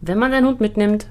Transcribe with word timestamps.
wenn 0.00 0.18
man 0.18 0.30
seinen 0.30 0.46
Hund 0.46 0.60
mitnimmt, 0.60 1.08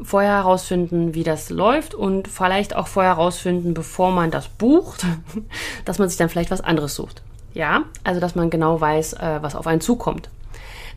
vorher 0.00 0.32
herausfinden, 0.32 1.14
wie 1.14 1.24
das 1.24 1.50
läuft 1.50 1.94
und 1.94 2.28
vielleicht 2.28 2.74
auch 2.74 2.86
vorher 2.88 3.16
herausfinden, 3.16 3.74
bevor 3.74 4.10
man 4.10 4.30
das 4.30 4.48
bucht, 4.48 5.06
dass 5.84 5.98
man 5.98 6.08
sich 6.08 6.18
dann 6.18 6.28
vielleicht 6.28 6.50
was 6.50 6.60
anderes 6.60 6.94
sucht. 6.94 7.22
Ja, 7.54 7.84
also 8.04 8.20
dass 8.20 8.34
man 8.34 8.50
genau 8.50 8.80
weiß, 8.80 9.14
äh, 9.14 9.38
was 9.40 9.54
auf 9.54 9.66
einen 9.66 9.80
zukommt. 9.80 10.30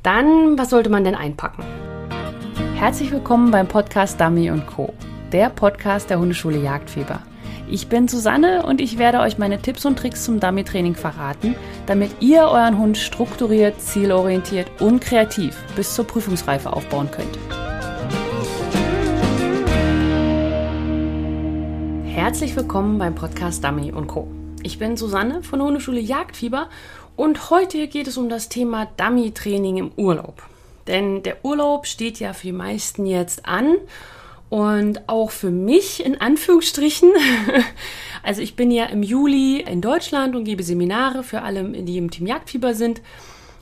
Dann, 0.03 0.57
was 0.57 0.71
sollte 0.71 0.89
man 0.89 1.03
denn 1.03 1.15
einpacken? 1.15 1.63
Herzlich 2.75 3.11
willkommen 3.11 3.51
beim 3.51 3.67
Podcast 3.67 4.19
Dummy 4.19 4.51
Co., 4.67 4.93
der 5.31 5.49
Podcast 5.49 6.09
der 6.09 6.19
Hundeschule 6.19 6.57
Jagdfieber. 6.57 7.19
Ich 7.73 7.87
bin 7.87 8.09
Susanne 8.09 8.65
und 8.65 8.81
ich 8.81 8.97
werde 8.97 9.21
euch 9.21 9.37
meine 9.37 9.61
Tipps 9.61 9.85
und 9.85 9.97
Tricks 9.97 10.25
zum 10.25 10.41
Dummy-Training 10.41 10.95
verraten, 10.95 11.55
damit 11.85 12.11
ihr 12.19 12.41
euren 12.41 12.77
Hund 12.77 12.97
strukturiert, 12.97 13.79
zielorientiert 13.79 14.81
und 14.81 14.99
kreativ 14.99 15.55
bis 15.77 15.95
zur 15.95 16.05
Prüfungsreife 16.05 16.73
aufbauen 16.73 17.09
könnt. 17.09 17.39
Herzlich 22.13 22.53
willkommen 22.57 22.97
beim 22.97 23.15
Podcast 23.15 23.63
Dummy 23.63 23.93
Co. 24.05 24.27
Ich 24.63 24.77
bin 24.77 24.97
Susanne 24.97 25.41
von 25.41 25.59
der 25.59 25.67
Hundeschule 25.69 26.01
Jagdfieber 26.01 26.67
und 27.15 27.51
heute 27.51 27.87
geht 27.87 28.07
es 28.07 28.17
um 28.17 28.27
das 28.27 28.49
Thema 28.49 28.87
Dummy-Training 28.97 29.77
im 29.77 29.91
Urlaub. 29.95 30.43
Denn 30.87 31.23
der 31.23 31.45
Urlaub 31.45 31.87
steht 31.87 32.19
ja 32.19 32.33
für 32.33 32.47
die 32.47 32.51
meisten 32.51 33.05
jetzt 33.05 33.45
an 33.45 33.77
und 34.51 35.07
auch 35.07 35.31
für 35.31 35.49
mich 35.49 36.05
in 36.05 36.21
Anführungsstrichen. 36.21 37.11
Also 38.23 38.43
ich 38.43 38.55
bin 38.55 38.69
ja 38.69 38.85
im 38.85 39.01
Juli 39.01 39.61
in 39.61 39.81
Deutschland 39.81 40.35
und 40.35 40.43
gebe 40.43 40.61
Seminare 40.61 41.23
für 41.23 41.41
alle, 41.41 41.63
die 41.63 41.97
im 41.97 42.11
Team 42.11 42.27
Jagdfieber 42.27 42.75
sind. 42.75 43.01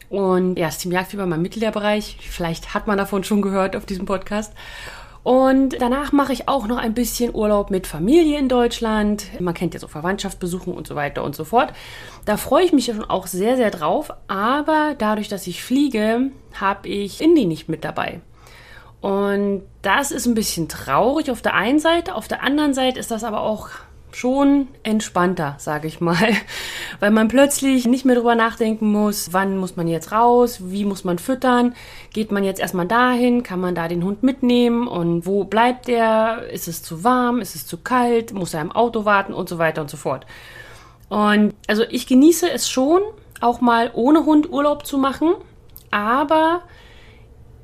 Und 0.09 0.59
ja, 0.59 0.65
das 0.65 0.79
Team 0.79 0.91
Jagdfieber, 0.91 1.25
mein 1.25 1.41
Mitgliederbereich. 1.41 2.17
Vielleicht 2.29 2.73
hat 2.73 2.85
man 2.85 2.97
davon 2.97 3.23
schon 3.23 3.41
gehört 3.41 3.77
auf 3.77 3.85
diesem 3.85 4.05
Podcast. 4.05 4.51
Und 5.23 5.81
danach 5.81 6.11
mache 6.11 6.33
ich 6.33 6.49
auch 6.49 6.67
noch 6.67 6.75
ein 6.75 6.93
bisschen 6.93 7.33
Urlaub 7.33 7.71
mit 7.71 7.87
Familie 7.87 8.37
in 8.37 8.49
Deutschland. 8.49 9.27
Man 9.39 9.53
kennt 9.53 9.75
ja 9.75 9.79
so 9.79 9.87
Verwandtschaftsbesuchen 9.87 10.73
und 10.73 10.87
so 10.87 10.95
weiter 10.95 11.23
und 11.23 11.37
so 11.37 11.45
fort. 11.45 11.71
Da 12.25 12.35
freue 12.35 12.65
ich 12.65 12.73
mich 12.73 12.87
schon 12.87 13.05
auch 13.05 13.27
sehr, 13.27 13.55
sehr 13.55 13.71
drauf. 13.71 14.11
Aber 14.27 14.93
dadurch, 14.97 15.29
dass 15.29 15.47
ich 15.47 15.63
fliege, 15.63 16.31
habe 16.59 16.89
ich 16.89 17.21
Indy 17.21 17.45
nicht 17.45 17.69
mit 17.69 17.85
dabei. 17.85 18.19
Und 19.01 19.63
das 19.81 20.11
ist 20.11 20.25
ein 20.25 20.33
bisschen 20.33 20.67
traurig 20.67 21.31
auf 21.31 21.41
der 21.41 21.55
einen 21.55 21.79
Seite. 21.79 22.15
Auf 22.15 22.27
der 22.27 22.43
anderen 22.43 22.73
Seite 22.73 22.99
ist 22.99 23.11
das 23.11 23.23
aber 23.23 23.41
auch 23.41 23.69
schon 24.11 24.67
entspannter, 24.83 25.55
sage 25.59 25.87
ich 25.87 26.01
mal, 26.01 26.33
weil 26.99 27.11
man 27.11 27.27
plötzlich 27.27 27.85
nicht 27.85 28.05
mehr 28.05 28.15
drüber 28.15 28.35
nachdenken 28.35 28.91
muss, 28.91 29.33
wann 29.33 29.57
muss 29.57 29.75
man 29.75 29.87
jetzt 29.87 30.11
raus, 30.11 30.59
wie 30.63 30.85
muss 30.85 31.03
man 31.03 31.19
füttern, 31.19 31.75
geht 32.11 32.31
man 32.31 32.43
jetzt 32.43 32.59
erstmal 32.59 32.87
dahin, 32.87 33.43
kann 33.43 33.59
man 33.59 33.75
da 33.75 33.87
den 33.87 34.03
Hund 34.03 34.23
mitnehmen? 34.23 34.87
Und 34.87 35.25
wo 35.25 35.43
bleibt 35.43 35.87
der, 35.87 36.49
ist 36.51 36.67
es 36.67 36.81
zu 36.81 37.03
warm, 37.03 37.39
ist 37.39 37.55
es 37.55 37.65
zu 37.65 37.77
kalt, 37.77 38.33
muss 38.33 38.53
er 38.53 38.61
im 38.61 38.71
Auto 38.71 39.05
warten? 39.05 39.33
Und 39.33 39.47
so 39.47 39.57
weiter 39.57 39.81
und 39.81 39.89
so 39.89 39.97
fort. 39.97 40.25
Und 41.09 41.53
also 41.67 41.83
ich 41.89 42.07
genieße 42.07 42.49
es 42.49 42.69
schon, 42.69 43.01
auch 43.41 43.61
mal 43.61 43.91
ohne 43.93 44.25
Hund 44.25 44.51
Urlaub 44.51 44.85
zu 44.85 44.97
machen, 44.97 45.33
aber 45.91 46.61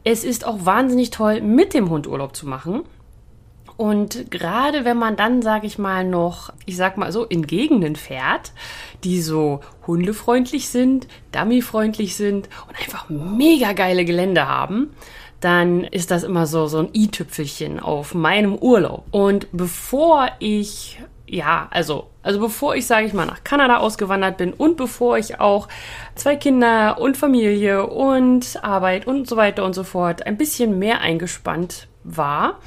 es 0.06 0.24
ist 0.24 0.46
auch 0.46 0.66
wahnsinnig 0.66 1.10
toll, 1.10 1.42
mit 1.42 1.74
dem 1.74 1.90
Hund 1.90 2.08
Urlaub 2.08 2.36
zu 2.36 2.48
machen. 2.48 2.84
Und 3.76 4.32
gerade 4.32 4.86
wenn 4.86 4.98
man 4.98 5.18
dann, 5.18 5.42
sage 5.42 5.68
ich 5.68 5.78
mal, 5.78 6.06
noch, 6.06 6.54
ich 6.66 6.78
sag 6.78 6.96
mal 6.96 7.12
so, 7.12 7.26
in 7.26 7.46
Gegenden 7.46 7.98
fährt, 7.98 8.54
die 9.04 9.22
so 9.22 9.60
hundefreundlich 9.86 10.70
sind, 10.70 11.08
dummyfreundlich 11.34 12.16
sind 12.16 12.48
und 12.70 12.80
einfach 12.80 13.10
mega 13.10 13.74
geile 13.74 14.06
Gelände 14.06 14.48
haben, 14.48 14.92
dann 15.42 15.84
ist 15.84 16.12
das 16.12 16.24
immer 16.24 16.48
so, 16.48 16.68
so 16.68 16.78
ein 16.80 16.90
i-Tüpfelchen 16.94 17.80
auf 17.80 18.14
meinem 18.14 18.56
Urlaub. 18.56 19.04
Und 19.12 19.48
bevor 19.52 20.30
ich 20.40 21.00
ja, 21.28 21.68
also, 21.72 22.08
also 22.22 22.40
bevor 22.40 22.76
ich, 22.76 22.86
sage 22.86 23.08
ich 23.08 23.14
mal, 23.14 23.26
nach 23.26 23.44
Kanada 23.44 23.78
ausgewandert 23.78 24.38
bin 24.38 24.54
und 24.54 24.78
bevor 24.78 25.18
ich 25.18 25.40
auch 25.40 25.68
zwei 26.16 26.36
Kinder 26.36 27.00
und 27.00 27.18
Familie 27.18 27.88
und 27.88 28.64
Arbeit 28.64 29.08
und 29.08 29.28
so 29.28 29.36
weiter 29.36 29.64
und 29.64 29.74
so 29.74 29.84
fort 29.84 30.26
ein 30.26 30.38
bisschen 30.38 30.78
mehr 30.78 31.02
eingespannt 31.02 31.88
war, 32.04 32.60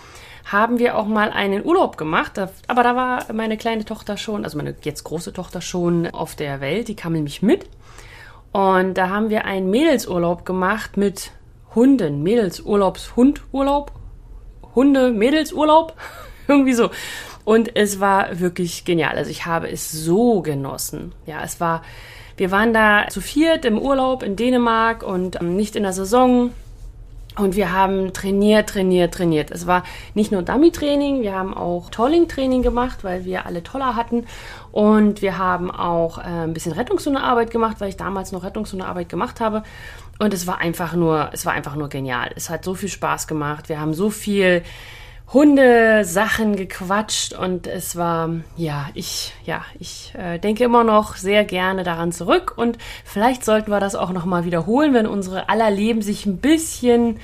haben 0.45 0.79
wir 0.79 0.97
auch 0.97 1.07
mal 1.07 1.31
einen 1.31 1.65
Urlaub 1.65 1.97
gemacht. 1.97 2.33
Aber 2.67 2.83
da 2.83 2.97
war 2.97 3.33
meine 3.33 3.57
kleine 3.57 3.85
Tochter 3.85 4.17
schon, 4.17 4.45
also 4.45 4.57
meine 4.57 4.75
jetzt 4.83 5.05
große 5.05 5.33
Tochter 5.33 5.61
schon 5.61 6.09
auf 6.09 6.35
der 6.35 6.61
Welt, 6.61 6.89
die 6.89 6.97
kam 6.97 7.13
nämlich 7.13 7.43
mit. 7.43 7.67
Und 8.53 8.95
da 8.95 9.11
haben 9.11 9.31
wir 9.31 9.45
einen 9.45 9.71
Mädelsurlaub 9.71 10.45
gemacht 10.45 10.97
mit 10.97 11.33
Hunden. 11.75 12.23
Mädelsurlaubs, 12.23 13.15
Hundurlaub, 13.15 13.93
Hunde, 14.75 15.13
Mädelsurlaub. 15.13 15.95
Irgendwie 16.49 16.73
so. 16.73 16.91
Und 17.49 17.77
es 17.77 17.99
war 17.99 18.41
wirklich 18.41 18.85
genial. 18.85 19.17
Also 19.17 19.31
ich 19.31 19.47
habe 19.47 19.71
es 19.71 19.91
so 19.91 20.43
genossen. 20.43 21.13
Ja, 21.25 21.43
es 21.43 21.61
war, 21.61 21.81
wir 22.37 22.51
waren 22.51 22.75
da 22.75 23.07
zu 23.09 23.23
viert 23.23 23.65
im 23.65 23.79
Urlaub 23.79 24.23
in 24.23 24.37
Dänemark 24.37 25.03
und 25.03 25.41
ähm, 25.41 25.57
nicht 25.57 25.75
in 25.75 25.83
der 25.83 25.95
Saison. 25.95 26.51
Und 27.39 27.57
wir 27.57 27.73
haben 27.73 28.13
trainiert, 28.13 28.69
trainiert, 28.69 29.15
trainiert. 29.15 29.51
Es 29.51 29.67
war 29.67 29.85
nicht 30.13 30.31
nur 30.31 30.43
Dummy-Training, 30.43 31.23
wir 31.23 31.35
haben 31.35 31.55
auch 31.55 31.89
Tolling-Training 31.89 32.61
gemacht, 32.61 33.03
weil 33.03 33.25
wir 33.25 33.47
alle 33.47 33.63
Toller 33.63 33.97
hatten. 33.97 34.27
Und 34.71 35.23
wir 35.23 35.39
haben 35.39 35.71
auch 35.71 36.19
äh, 36.19 36.25
ein 36.25 36.53
bisschen 36.53 36.73
Rettungshundearbeit 36.73 37.51
gemacht, 37.51 37.77
weil 37.79 37.89
ich 37.89 37.97
damals 37.97 38.31
noch 38.31 38.45
Rettungshundearbeit 38.45 39.09
gemacht 39.09 39.41
habe. 39.41 39.63
Und 40.19 40.35
es 40.35 40.47
war 40.47 40.59
einfach 40.59 40.93
nur, 40.93 41.31
es 41.33 41.47
war 41.47 41.55
einfach 41.55 41.77
nur 41.77 41.89
genial. 41.89 42.31
Es 42.37 42.51
hat 42.51 42.63
so 42.63 42.75
viel 42.75 42.91
Spaß 42.91 43.27
gemacht. 43.27 43.71
Wir 43.71 43.81
haben 43.81 43.95
so 43.95 44.11
viel 44.11 44.65
Hundesachen 45.33 46.57
gequatscht 46.57 47.35
und 47.35 47.67
es 47.67 47.97
war, 47.97 48.31
ja, 48.57 48.87
ich, 48.95 49.35
ja, 49.45 49.63
ich 49.79 50.15
äh, 50.17 50.39
denke 50.39 50.65
immer 50.65 50.85
noch 50.85 51.17
sehr 51.17 51.45
gerne 51.45 51.85
daran 51.85 52.13
zurück 52.13 52.55
und 52.57 52.79
vielleicht 53.05 53.45
sollten 53.45 53.71
wir 53.71 53.79
das 53.79 53.95
auch 53.95 54.11
nochmal 54.11 54.47
wiederholen, 54.47 54.95
wenn 54.95 55.07
unsere 55.07 55.51
aller 55.51 55.71
Leben 55.71 56.01
sich 56.01 56.25
ein 56.25 56.39
bisschen 56.39 57.19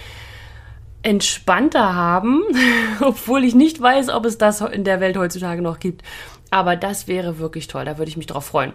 entspannter 1.02 1.94
haben, 1.94 2.42
obwohl 3.00 3.42
ich 3.42 3.54
nicht 3.54 3.80
weiß, 3.80 4.10
ob 4.10 4.26
es 4.26 4.36
das 4.36 4.60
in 4.60 4.84
der 4.84 5.00
Welt 5.00 5.16
heutzutage 5.16 5.62
noch 5.62 5.78
gibt. 5.78 6.02
Aber 6.50 6.76
das 6.76 7.08
wäre 7.08 7.38
wirklich 7.38 7.66
toll, 7.66 7.84
da 7.84 7.98
würde 7.98 8.10
ich 8.10 8.16
mich 8.16 8.26
drauf 8.26 8.46
freuen. 8.46 8.72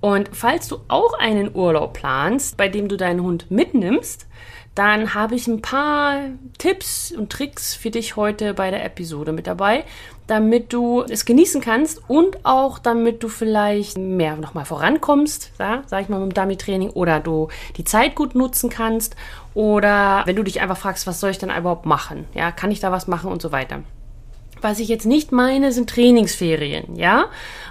Und 0.00 0.30
falls 0.32 0.68
du 0.68 0.80
auch 0.88 1.14
einen 1.18 1.54
Urlaub 1.54 1.94
planst, 1.94 2.56
bei 2.56 2.68
dem 2.68 2.88
du 2.88 2.96
deinen 2.96 3.22
Hund 3.22 3.50
mitnimmst, 3.50 4.26
dann 4.74 5.14
habe 5.14 5.34
ich 5.34 5.46
ein 5.48 5.60
paar 5.60 6.20
Tipps 6.56 7.12
und 7.12 7.30
Tricks 7.30 7.74
für 7.74 7.90
dich 7.90 8.16
heute 8.16 8.54
bei 8.54 8.70
der 8.70 8.84
Episode 8.84 9.32
mit 9.32 9.46
dabei, 9.46 9.84
damit 10.26 10.72
du 10.72 11.02
es 11.02 11.26
genießen 11.26 11.60
kannst 11.60 12.00
und 12.08 12.44
auch 12.44 12.78
damit 12.78 13.22
du 13.22 13.28
vielleicht 13.28 13.98
mehr 13.98 14.36
nochmal 14.36 14.64
vorankommst, 14.64 15.52
ja, 15.58 15.82
sag 15.86 16.02
ich 16.02 16.08
mal 16.08 16.20
mit 16.20 16.30
dem 16.30 16.34
Dummy-Training, 16.34 16.90
oder 16.90 17.20
du 17.20 17.48
die 17.76 17.84
Zeit 17.84 18.14
gut 18.14 18.34
nutzen 18.34 18.70
kannst 18.70 19.14
oder 19.52 20.22
wenn 20.24 20.36
du 20.36 20.42
dich 20.42 20.62
einfach 20.62 20.78
fragst, 20.78 21.06
was 21.06 21.20
soll 21.20 21.30
ich 21.30 21.38
denn 21.38 21.50
überhaupt 21.50 21.84
machen? 21.84 22.26
Ja, 22.32 22.50
kann 22.50 22.70
ich 22.70 22.80
da 22.80 22.90
was 22.90 23.06
machen 23.06 23.30
und 23.30 23.42
so 23.42 23.52
weiter. 23.52 23.82
Was 24.62 24.78
ich 24.78 24.88
jetzt 24.88 25.06
nicht 25.06 25.32
meine, 25.32 25.72
sind 25.72 25.90
Trainingsferien, 25.90 26.96
ja. 26.96 27.26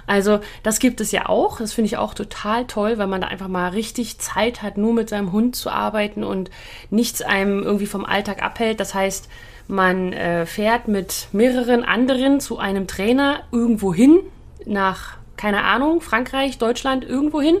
Also 0.06 0.40
das 0.62 0.78
gibt 0.78 1.00
es 1.00 1.10
ja 1.10 1.28
auch. 1.28 1.58
Das 1.58 1.72
finde 1.72 1.86
ich 1.86 1.96
auch 1.96 2.14
total 2.14 2.66
toll, 2.66 2.98
weil 2.98 3.06
man 3.06 3.22
da 3.22 3.28
einfach 3.28 3.48
mal 3.48 3.70
richtig 3.70 4.18
Zeit 4.18 4.62
hat, 4.62 4.76
nur 4.76 4.92
mit 4.92 5.08
seinem 5.08 5.32
Hund 5.32 5.56
zu 5.56 5.70
arbeiten 5.70 6.22
und 6.22 6.50
nichts 6.90 7.22
einem 7.22 7.62
irgendwie 7.62 7.86
vom 7.86 8.04
Alltag 8.04 8.42
abhält. 8.42 8.78
Das 8.78 8.94
heißt, 8.94 9.28
man 9.68 10.12
äh, 10.12 10.44
fährt 10.44 10.86
mit 10.86 11.28
mehreren 11.32 11.82
anderen 11.82 12.40
zu 12.40 12.58
einem 12.58 12.86
Trainer 12.86 13.40
irgendwo 13.52 13.94
hin, 13.94 14.20
nach, 14.66 15.16
keine 15.36 15.64
Ahnung, 15.64 16.02
Frankreich, 16.02 16.58
Deutschland, 16.58 17.04
irgendwo 17.04 17.40
hin 17.40 17.56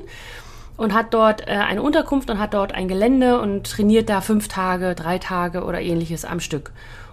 und 0.76 0.94
hat 0.94 1.14
dort 1.14 1.46
äh, 1.48 1.52
eine 1.52 1.82
Unterkunft 1.82 2.28
und 2.28 2.38
hat 2.38 2.54
dort 2.54 2.74
ein 2.74 2.88
Gelände 2.88 3.40
und 3.40 3.70
trainiert 3.70 4.08
da 4.08 4.20
fünf 4.20 4.48
Tage, 4.48 4.94
drei 4.94 5.18
Tage 5.18 5.64
oder 5.64 5.80
ähnliches 5.80 6.24
am 6.24 6.40
Stück. 6.40 6.72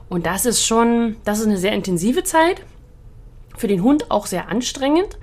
Und 0.09 0.25
das 0.25 0.45
ist 0.45 0.65
schon, 0.65 1.15
das 1.23 1.39
ist 1.39 1.45
eine 1.45 1.57
sehr 1.57 1.73
intensive 1.73 2.23
Zeit. 2.23 2.63
Für 3.55 3.67
den 3.67 3.83
Hund 3.83 4.09
auch 4.09 4.25
sehr 4.25 4.49
anstrengend, 4.49 5.17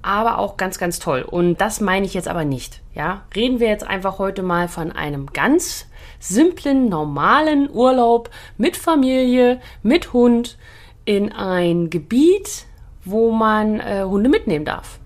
aber 0.00 0.38
auch 0.38 0.56
ganz, 0.56 0.78
ganz 0.78 0.98
toll. 0.98 1.22
Und 1.22 1.60
das 1.60 1.80
meine 1.80 2.06
ich 2.06 2.14
jetzt 2.14 2.28
aber 2.28 2.44
nicht. 2.44 2.80
Ja, 2.94 3.22
reden 3.36 3.60
wir 3.60 3.68
jetzt 3.68 3.86
einfach 3.86 4.18
heute 4.18 4.42
mal 4.42 4.68
von 4.68 4.90
einem 4.92 5.26
ganz 5.26 5.86
simplen, 6.18 6.88
normalen 6.88 7.68
Urlaub 7.70 8.30
mit 8.56 8.76
Familie, 8.76 9.60
mit 9.82 10.12
Hund 10.12 10.56
in 11.04 11.32
ein 11.32 11.90
Gebiet, 11.90 12.66
wo 13.04 13.32
man 13.32 13.80
äh, 13.80 14.04
Hunde 14.04 14.30
mitnehmen 14.30 14.64
darf. 14.64 14.98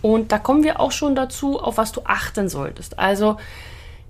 Und 0.00 0.32
da 0.32 0.38
kommen 0.38 0.64
wir 0.64 0.80
auch 0.80 0.92
schon 0.92 1.14
dazu, 1.14 1.60
auf 1.60 1.78
was 1.78 1.92
du 1.92 2.02
achten 2.04 2.48
solltest. 2.48 2.98
Also 2.98 3.36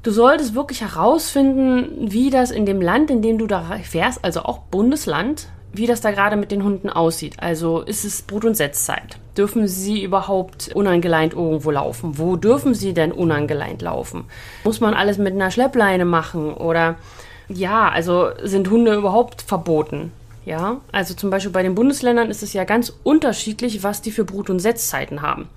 Du 0.03 0.11
solltest 0.11 0.57
wirklich 0.57 0.81
herausfinden, 0.81 2.11
wie 2.11 2.31
das 2.31 2.51
in 2.51 2.67
dem 2.67 2.81
Land, 2.81 3.09
in 3.09 3.23
dem 3.23 3.39
du 3.39 3.47
da 3.47 3.63
fährst, 3.85 4.25
also 4.25 4.43
auch 4.43 4.59
Bundesland, 4.59 5.47
wie 5.73 5.87
das 5.87 6.01
da 6.01 6.11
gerade 6.11 6.35
mit 6.35 6.51
den 6.51 6.65
Hunden 6.65 6.91
aussieht. 6.91 7.37
Also 7.39 7.83
ist 7.83 8.05
es 8.05 8.23
Brut- 8.23 8.45
und 8.45 8.57
Setzzeit? 8.57 9.19
Dürfen 9.37 9.69
sie 9.69 10.03
überhaupt 10.03 10.73
unangeleint 10.75 11.35
irgendwo 11.35 11.71
laufen? 11.71 12.19
Wo 12.19 12.35
dürfen 12.35 12.75
sie 12.75 12.95
denn 12.95 13.13
unangeleint 13.13 13.81
laufen? 13.81 14.25
Muss 14.65 14.81
man 14.81 14.95
alles 14.95 15.19
mit 15.19 15.35
einer 15.35 15.53
Schleppleine 15.53 16.05
machen 16.05 16.53
oder 16.53 16.97
ja, 17.49 17.89
also 17.89 18.31
sind 18.43 18.71
Hunde 18.71 18.95
überhaupt 18.95 19.41
verboten? 19.41 20.11
Ja, 20.45 20.81
also 20.91 21.15
zum 21.15 21.31
Beispiel 21.31 21.53
bei 21.53 21.63
den 21.63 21.77
Bundesländern 21.77 22.29
ist 22.29 22.43
es 22.43 22.53
ja 22.53 22.65
ganz 22.65 22.93
unterschiedlich, 23.05 23.85
was 23.85 24.03
die 24.03 24.11
für 24.11 24.25
Brut- 24.25 24.51
und 24.51 24.59
Setzzeiten 24.59 25.23
haben. 25.23 25.49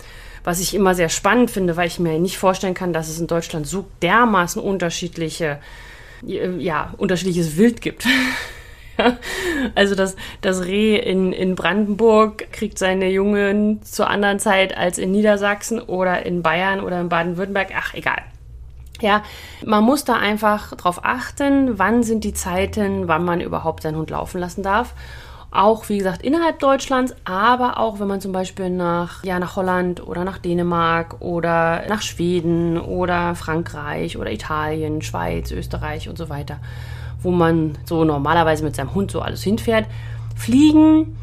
Was 0.45 0.59
ich 0.59 0.73
immer 0.75 0.95
sehr 0.95 1.09
spannend 1.09 1.51
finde, 1.51 1.75
weil 1.75 1.87
ich 1.87 1.99
mir 1.99 2.17
nicht 2.19 2.37
vorstellen 2.37 2.75
kann, 2.75 2.93
dass 2.93 3.09
es 3.09 3.19
in 3.19 3.27
Deutschland 3.27 3.67
so 3.67 3.85
dermaßen 4.01 4.61
unterschiedliche, 4.61 5.59
ja, 6.21 6.93
unterschiedliches 6.97 7.57
Wild 7.57 7.81
gibt. 7.81 8.05
also 9.75 9.95
das, 9.95 10.15
das 10.41 10.65
Reh 10.65 10.97
in, 10.97 11.33
in 11.33 11.55
Brandenburg 11.55 12.51
kriegt 12.51 12.77
seine 12.77 13.09
Jungen 13.09 13.81
zur 13.83 14.07
anderen 14.07 14.39
Zeit 14.39 14.77
als 14.77 14.99
in 14.99 15.11
Niedersachsen 15.11 15.81
oder 15.81 16.25
in 16.25 16.43
Bayern 16.43 16.79
oder 16.79 17.01
in 17.01 17.09
Baden-Württemberg. 17.09 17.69
Ach, 17.75 17.93
egal. 17.95 18.21
Ja, 19.01 19.23
man 19.65 19.83
muss 19.83 20.05
da 20.05 20.13
einfach 20.13 20.75
drauf 20.75 21.01
achten, 21.03 21.77
wann 21.77 22.03
sind 22.03 22.23
die 22.23 22.33
Zeiten, 22.33 23.07
wann 23.07 23.25
man 23.25 23.41
überhaupt 23.41 23.83
seinen 23.83 23.97
Hund 23.97 24.09
laufen 24.11 24.39
lassen 24.39 24.63
darf. 24.63 24.93
Auch, 25.55 25.87
wie 25.87 25.97
gesagt, 25.97 26.21
innerhalb 26.21 26.59
Deutschlands, 26.59 27.15
aber 27.23 27.79
auch, 27.79 28.01
wenn 28.01 28.07
man 28.07 28.19
zum 28.19 28.33
Beispiel 28.33 28.69
nach, 28.69 29.23
ja, 29.23 29.39
nach 29.39 29.55
Holland 29.55 30.05
oder 30.05 30.25
nach 30.25 30.37
Dänemark 30.37 31.21
oder 31.21 31.83
nach 31.87 32.01
Schweden 32.01 32.77
oder 32.77 33.35
Frankreich 33.35 34.17
oder 34.17 34.33
Italien, 34.33 35.01
Schweiz, 35.01 35.51
Österreich 35.51 36.09
und 36.09 36.17
so 36.17 36.27
weiter, 36.27 36.57
wo 37.21 37.31
man 37.31 37.77
so 37.85 38.03
normalerweise 38.03 38.65
mit 38.65 38.75
seinem 38.75 38.93
Hund 38.93 39.11
so 39.11 39.21
alles 39.21 39.43
hinfährt. 39.43 39.85
Fliegen 40.35 41.15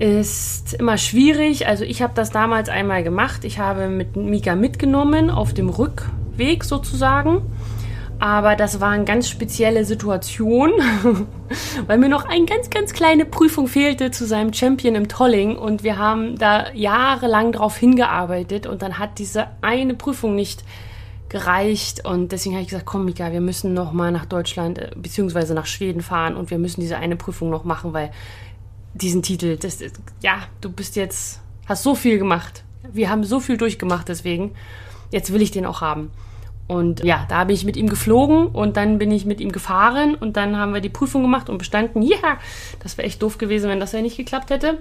ist 0.00 0.74
immer 0.74 0.98
schwierig. 0.98 1.68
Also 1.68 1.84
ich 1.84 2.02
habe 2.02 2.12
das 2.16 2.30
damals 2.30 2.68
einmal 2.68 3.04
gemacht. 3.04 3.44
Ich 3.44 3.60
habe 3.60 3.88
mit 3.88 4.16
Mika 4.16 4.56
mitgenommen 4.56 5.30
auf 5.30 5.54
dem 5.54 5.68
Rück 5.68 6.10
Weg 6.36 6.64
sozusagen. 6.64 7.42
Aber 8.24 8.56
das 8.56 8.80
war 8.80 8.88
eine 8.88 9.04
ganz 9.04 9.28
spezielle 9.28 9.84
Situation, 9.84 10.72
weil 11.86 11.98
mir 11.98 12.08
noch 12.08 12.24
eine 12.24 12.46
ganz, 12.46 12.70
ganz 12.70 12.94
kleine 12.94 13.26
Prüfung 13.26 13.66
fehlte 13.66 14.12
zu 14.12 14.24
seinem 14.24 14.54
Champion 14.54 14.94
im 14.94 15.08
Tolling. 15.08 15.58
Und 15.58 15.82
wir 15.82 15.98
haben 15.98 16.38
da 16.38 16.72
jahrelang 16.72 17.52
drauf 17.52 17.76
hingearbeitet 17.76 18.66
und 18.66 18.80
dann 18.80 18.98
hat 18.98 19.18
diese 19.18 19.48
eine 19.60 19.92
Prüfung 19.92 20.34
nicht 20.34 20.64
gereicht. 21.28 22.06
Und 22.06 22.32
deswegen 22.32 22.54
habe 22.54 22.62
ich 22.62 22.68
gesagt, 22.68 22.86
komm 22.86 23.04
Mika, 23.04 23.30
wir 23.30 23.42
müssen 23.42 23.74
noch 23.74 23.92
mal 23.92 24.10
nach 24.10 24.24
Deutschland 24.24 24.78
äh, 24.78 24.90
bzw. 24.96 25.52
nach 25.52 25.66
Schweden 25.66 26.00
fahren 26.00 26.34
und 26.34 26.50
wir 26.50 26.56
müssen 26.56 26.80
diese 26.80 26.96
eine 26.96 27.16
Prüfung 27.16 27.50
noch 27.50 27.64
machen, 27.64 27.92
weil 27.92 28.10
diesen 28.94 29.22
Titel, 29.22 29.58
das, 29.58 29.80
ja, 30.22 30.38
du 30.62 30.72
bist 30.72 30.96
jetzt, 30.96 31.42
hast 31.66 31.82
so 31.82 31.94
viel 31.94 32.16
gemacht. 32.16 32.64
Wir 32.90 33.10
haben 33.10 33.22
so 33.22 33.38
viel 33.38 33.58
durchgemacht 33.58 34.08
deswegen. 34.08 34.52
Jetzt 35.10 35.30
will 35.30 35.42
ich 35.42 35.50
den 35.50 35.66
auch 35.66 35.82
haben. 35.82 36.10
Und 36.66 37.04
ja, 37.04 37.26
da 37.28 37.44
bin 37.44 37.54
ich 37.54 37.64
mit 37.64 37.76
ihm 37.76 37.88
geflogen 37.88 38.46
und 38.46 38.76
dann 38.76 38.98
bin 38.98 39.10
ich 39.10 39.26
mit 39.26 39.40
ihm 39.40 39.52
gefahren 39.52 40.14
und 40.14 40.36
dann 40.36 40.56
haben 40.56 40.72
wir 40.72 40.80
die 40.80 40.88
Prüfung 40.88 41.22
gemacht 41.22 41.50
und 41.50 41.58
bestanden. 41.58 42.02
Ja, 42.14 42.38
das 42.82 42.96
wäre 42.96 43.06
echt 43.06 43.22
doof 43.22 43.38
gewesen, 43.38 43.68
wenn 43.68 43.80
das 43.80 43.92
ja 43.92 44.00
nicht 44.00 44.16
geklappt 44.16 44.50
hätte. 44.50 44.78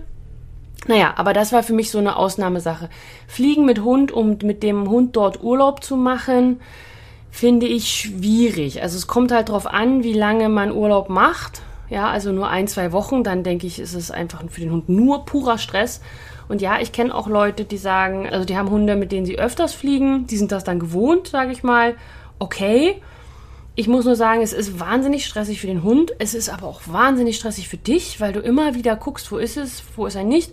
Naja, 0.87 1.13
aber 1.15 1.33
das 1.33 1.51
war 1.51 1.63
für 1.63 1.73
mich 1.73 1.91
so 1.91 1.97
eine 1.97 2.17
Ausnahmesache. 2.17 2.89
Fliegen 3.27 3.65
mit 3.65 3.81
Hund, 3.83 4.11
um 4.11 4.37
mit 4.43 4.63
dem 4.63 4.89
Hund 4.89 5.15
dort 5.15 5.41
Urlaub 5.41 5.83
zu 5.83 5.95
machen, 5.95 6.59
finde 7.31 7.65
ich 7.65 7.89
schwierig. 7.89 8.81
Also 8.81 8.97
es 8.97 9.07
kommt 9.07 9.31
halt 9.31 9.49
darauf 9.49 9.65
an, 9.65 10.03
wie 10.03 10.13
lange 10.13 10.49
man 10.49 10.71
Urlaub 10.71 11.09
macht. 11.09 11.61
Ja, 11.89 12.09
also 12.09 12.31
nur 12.31 12.49
ein, 12.49 12.67
zwei 12.67 12.91
Wochen, 12.91 13.23
dann 13.23 13.43
denke 13.43 13.67
ich, 13.67 13.79
ist 13.79 13.93
es 13.93 14.11
einfach 14.11 14.43
für 14.49 14.61
den 14.61 14.71
Hund 14.71 14.89
nur 14.89 15.25
purer 15.25 15.57
Stress. 15.57 16.01
Und 16.47 16.61
ja, 16.61 16.79
ich 16.79 16.91
kenne 16.91 17.13
auch 17.13 17.27
Leute, 17.27 17.65
die 17.65 17.77
sagen, 17.77 18.27
also 18.29 18.45
die 18.45 18.57
haben 18.57 18.69
Hunde, 18.69 18.95
mit 18.95 19.11
denen 19.11 19.25
sie 19.25 19.39
öfters 19.39 19.73
fliegen, 19.73 20.27
die 20.27 20.37
sind 20.37 20.51
das 20.51 20.63
dann 20.63 20.79
gewohnt, 20.79 21.27
sage 21.27 21.51
ich 21.51 21.63
mal. 21.63 21.95
Okay. 22.39 23.01
Ich 23.75 23.87
muss 23.87 24.05
nur 24.05 24.15
sagen, 24.15 24.41
es 24.41 24.53
ist 24.53 24.79
wahnsinnig 24.79 25.25
stressig 25.25 25.59
für 25.59 25.67
den 25.67 25.81
Hund. 25.81 26.11
Es 26.19 26.35
ist 26.35 26.49
aber 26.49 26.67
auch 26.67 26.81
wahnsinnig 26.85 27.37
stressig 27.37 27.67
für 27.67 27.77
dich, 27.77 28.21
weil 28.21 28.31
du 28.31 28.39
immer 28.39 28.75
wieder 28.75 28.95
guckst, 28.95 29.31
wo 29.31 29.37
ist 29.37 29.57
es, 29.57 29.83
wo 29.95 30.05
ist 30.05 30.15
er 30.15 30.23
nicht. 30.23 30.51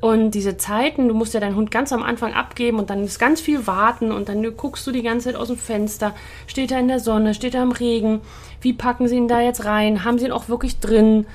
Und 0.00 0.32
diese 0.32 0.56
Zeiten, 0.56 1.08
du 1.08 1.14
musst 1.14 1.34
ja 1.34 1.40
deinen 1.40 1.56
Hund 1.56 1.70
ganz 1.70 1.92
am 1.92 2.02
Anfang 2.02 2.32
abgeben 2.32 2.78
und 2.78 2.90
dann 2.90 3.02
ist 3.02 3.18
ganz 3.18 3.40
viel 3.40 3.66
warten 3.66 4.12
und 4.12 4.28
dann 4.28 4.56
guckst 4.56 4.86
du 4.86 4.92
die 4.92 5.02
ganze 5.02 5.30
Zeit 5.30 5.36
aus 5.36 5.48
dem 5.48 5.56
Fenster. 5.56 6.14
Steht 6.46 6.70
er 6.70 6.78
in 6.78 6.88
der 6.88 7.00
Sonne, 7.00 7.34
steht 7.34 7.54
er 7.54 7.62
im 7.62 7.72
Regen? 7.72 8.20
Wie 8.60 8.72
packen 8.72 9.08
sie 9.08 9.16
ihn 9.16 9.28
da 9.28 9.40
jetzt 9.40 9.64
rein? 9.64 10.04
Haben 10.04 10.18
sie 10.18 10.26
ihn 10.26 10.32
auch 10.32 10.48
wirklich 10.48 10.78
drin? 10.78 11.26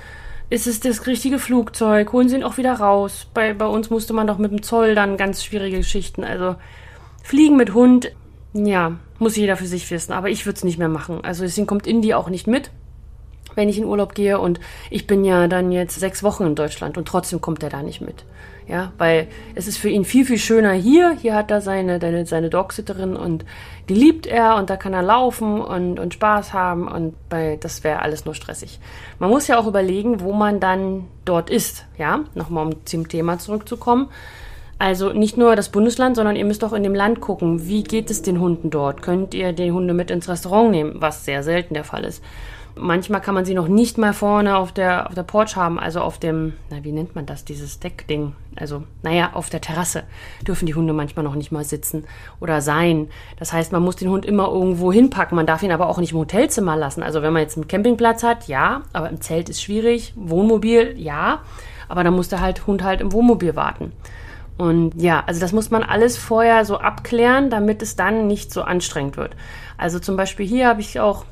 Ist 0.50 0.68
es 0.68 0.80
das 0.80 1.07
richtige 1.07 1.40
Flugzeug? 1.40 2.13
Holen 2.13 2.30
sie 2.30 2.36
ihn 2.36 2.44
auch 2.44 2.57
wieder 2.57 2.74
raus? 2.74 3.28
Bei, 3.34 3.54
bei 3.54 3.66
uns 3.66 3.90
musste 3.90 4.13
man 4.13 4.28
doch 4.28 4.38
mit 4.38 4.51
dem 4.51 4.62
Zoll 4.63 4.95
dann 4.95 5.18
ganz 5.18 5.44
schwierige 5.44 5.78
Geschichten. 5.78 6.24
Also 6.24 6.56
Fliegen 7.24 7.57
mit 7.57 7.74
Hund, 7.74 8.12
ja, 8.54 8.98
muss 9.19 9.36
jeder 9.36 9.57
für 9.57 9.66
sich 9.66 9.90
wissen. 9.90 10.13
Aber 10.13 10.30
ich 10.30 10.45
würde 10.45 10.57
es 10.57 10.63
nicht 10.63 10.78
mehr 10.78 10.90
machen. 10.90 11.24
Also 11.24 11.44
deswegen 11.44 11.68
kommt 11.68 11.88
Indy 11.88 12.13
auch 12.13 12.30
nicht 12.30 12.48
mit, 12.48 12.72
wenn 13.56 13.70
ich 13.70 13.78
in 13.78 13.86
Urlaub 13.86 14.16
gehe. 14.16 14.40
Und 14.40 14.60
ich 14.90 15.08
bin 15.08 15.24
ja 15.26 15.48
dann 15.48 15.72
jetzt 15.72 16.00
sechs 16.00 16.24
Wochen 16.24 16.46
in 16.46 16.56
Deutschland 16.56 16.98
und 16.98 17.08
trotzdem 17.08 17.42
kommt 17.42 17.64
er 17.64 17.70
da 17.70 17.82
nicht 17.84 18.02
mit. 18.02 18.26
Ja, 18.68 18.94
weil 18.98 19.28
es 19.56 19.68
ist 19.68 19.78
für 19.78 19.90
ihn 19.90 20.06
viel, 20.06 20.26
viel 20.26 20.38
schöner 20.38 20.72
hier. 20.72 21.18
Hier 21.22 21.36
hat 21.36 21.52
er 21.52 21.60
seine, 21.60 22.00
seine, 22.00 22.26
seine 22.26 22.50
Dogsitterin 22.50 23.16
und 23.16 23.44
die 23.90 23.94
liebt 23.94 24.26
er 24.26 24.56
und 24.56 24.70
da 24.70 24.78
kann 24.78 24.94
er 24.94 25.02
laufen 25.02 25.60
und, 25.60 26.00
und 26.00 26.14
Spaß 26.14 26.54
haben 26.54 26.88
und 26.88 27.16
bei, 27.28 27.58
das 27.60 27.84
wäre 27.84 28.02
alles 28.02 28.24
nur 28.24 28.36
stressig. 28.36 28.80
Man 29.20 29.30
muss 29.30 29.48
ja 29.48 29.60
auch 29.60 29.68
überlegen, 29.68 30.22
wo 30.22 30.32
man 30.32 30.62
dann 30.62 31.06
dort 31.26 31.50
ist. 31.50 31.86
Ja, 31.98 32.22
nochmal 32.36 32.68
um 32.68 32.86
zum 32.86 33.10
Thema 33.10 33.38
zurückzukommen. 33.38 34.08
Also 34.80 35.14
nicht 35.14 35.38
nur 35.38 35.56
das 35.56 35.70
Bundesland, 35.70 36.16
sondern 36.16 36.36
ihr 36.36 36.46
müsst 36.46 36.64
auch 36.64 36.74
in 36.74 36.84
dem 36.84 36.96
Land 36.96 37.22
gucken, 37.22 37.68
wie 37.68 37.84
geht 37.84 38.10
es 38.10 38.22
den 38.22 38.40
Hunden 38.40 38.70
dort? 38.70 39.02
Könnt 39.02 39.34
ihr 39.34 39.54
die 39.54 39.72
Hunde 39.72 39.94
mit 39.94 40.10
ins 40.10 40.28
Restaurant 40.28 40.72
nehmen, 40.72 40.96
was 40.96 41.26
sehr 41.26 41.44
selten 41.44 41.74
der 41.74 41.84
Fall 41.84 42.04
ist. 42.04 42.24
Manchmal 42.75 43.22
kann 43.22 43.36
man 43.36 43.46
sie 43.46 43.54
noch 43.54 43.68
nicht 43.68 43.98
mal 43.98 44.14
vorne 44.14 44.58
auf 44.58 44.72
der, 44.72 45.08
auf 45.08 45.14
der 45.14 45.24
Porch 45.24 45.56
haben, 45.56 45.80
also 45.80 46.02
auf 46.02 46.18
dem, 46.18 46.54
na, 46.72 46.84
wie 46.84 46.92
nennt 46.92 47.16
man 47.16 47.25
das, 47.25 47.46
dieses 47.46 47.80
Deckding? 47.80 48.34
Also, 48.56 48.84
naja, 49.04 49.31
auf 49.34 49.50
der 49.50 49.62
Terrasse 49.62 50.04
dürfen 50.48 50.66
die 50.66 50.74
Hunde 50.74 50.94
manchmal 50.94 51.24
noch 51.24 51.36
nicht 51.36 51.52
mal 51.52 51.64
sitzen 51.64 52.06
oder 52.40 52.62
sein. 52.62 53.10
Das 53.38 53.54
heißt, 53.54 53.72
man 53.72 53.84
muss 53.84 53.96
den 53.96 54.10
Hund 54.10 54.25
immer 54.25 54.48
irgendwo 54.48 54.92
hinpacken. 54.92 55.36
Man 55.36 55.46
darf 55.46 55.62
ihn 55.64 55.72
aber 55.72 55.88
auch 55.88 56.00
nicht 56.00 56.14
im 56.14 56.20
Hotelzimmer 56.20 56.75
lassen. 56.75 57.04
Also, 57.04 57.22
wenn 57.22 57.34
man 57.34 57.44
jetzt 57.44 57.58
einen 57.58 57.68
Campingplatz 57.68 58.24
hat, 58.24 58.48
ja, 58.48 58.84
aber 58.92 59.10
im 59.10 59.22
Zelt 59.22 59.50
ist 59.50 59.62
schwierig. 59.62 60.14
Wohnmobil, 60.16 60.96
ja, 60.98 61.42
aber 61.90 62.04
dann 62.04 62.16
muss 62.16 62.30
der 62.30 62.42
halt, 62.42 62.66
Hund 62.66 62.84
halt 62.84 63.02
im 63.02 63.12
Wohnmobil 63.12 63.56
warten. 63.56 63.92
Und 64.58 64.94
ja, 65.02 65.24
also 65.26 65.40
das 65.40 65.52
muss 65.52 65.72
man 65.72 65.84
alles 65.84 66.18
vorher 66.18 66.64
so 66.66 66.78
abklären, 66.78 67.50
damit 67.50 67.81
es 67.81 67.96
dann 67.96 68.28
nicht 68.28 68.54
so 68.54 68.62
anstrengend 68.62 69.18
wird. 69.18 69.36
Also 69.78 70.00
zum 70.00 70.16
Beispiel 70.16 70.46
hier 70.46 70.68
habe 70.68 70.81
ich 70.81 71.00
auch 71.00 71.26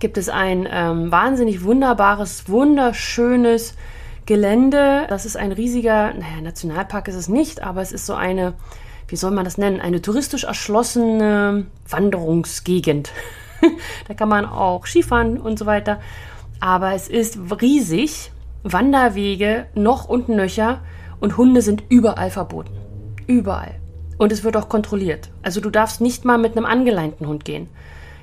gibt 0.00 0.18
es 0.18 0.28
ein 0.28 0.68
ähm, 0.70 1.10
wahnsinnig 1.10 1.64
wunderbares, 1.64 2.48
wunderschönes 2.48 3.74
Gelände. 4.26 5.06
Das 5.08 5.26
ist 5.26 5.36
ein 5.36 5.52
riesiger, 5.52 6.12
naja, 6.12 6.40
Nationalpark 6.42 7.08
ist 7.08 7.14
es 7.14 7.28
nicht, 7.28 7.62
aber 7.62 7.80
es 7.80 7.92
ist 7.92 8.06
so 8.06 8.14
eine, 8.14 8.54
wie 9.08 9.16
soll 9.16 9.30
man 9.30 9.44
das 9.44 9.58
nennen, 9.58 9.80
eine 9.80 10.02
touristisch 10.02 10.44
erschlossene 10.44 11.66
Wanderungsgegend. 11.88 13.10
da 14.08 14.14
kann 14.14 14.28
man 14.28 14.44
auch 14.44 14.86
Skifahren 14.86 15.38
und 15.38 15.58
so 15.58 15.66
weiter. 15.66 16.00
Aber 16.60 16.92
es 16.92 17.08
ist 17.08 17.38
riesig, 17.60 18.30
Wanderwege 18.62 19.66
noch 19.74 20.08
und 20.08 20.28
nöcher 20.28 20.80
und 21.20 21.36
Hunde 21.36 21.62
sind 21.62 21.84
überall 21.88 22.30
verboten. 22.30 22.76
Überall. 23.26 23.74
Und 24.18 24.32
es 24.32 24.42
wird 24.44 24.56
auch 24.56 24.68
kontrolliert. 24.68 25.30
Also 25.42 25.60
du 25.60 25.70
darfst 25.70 26.00
nicht 26.00 26.24
mal 26.24 26.38
mit 26.38 26.56
einem 26.56 26.66
angeleinten 26.66 27.26
Hund 27.26 27.44
gehen. 27.44 27.68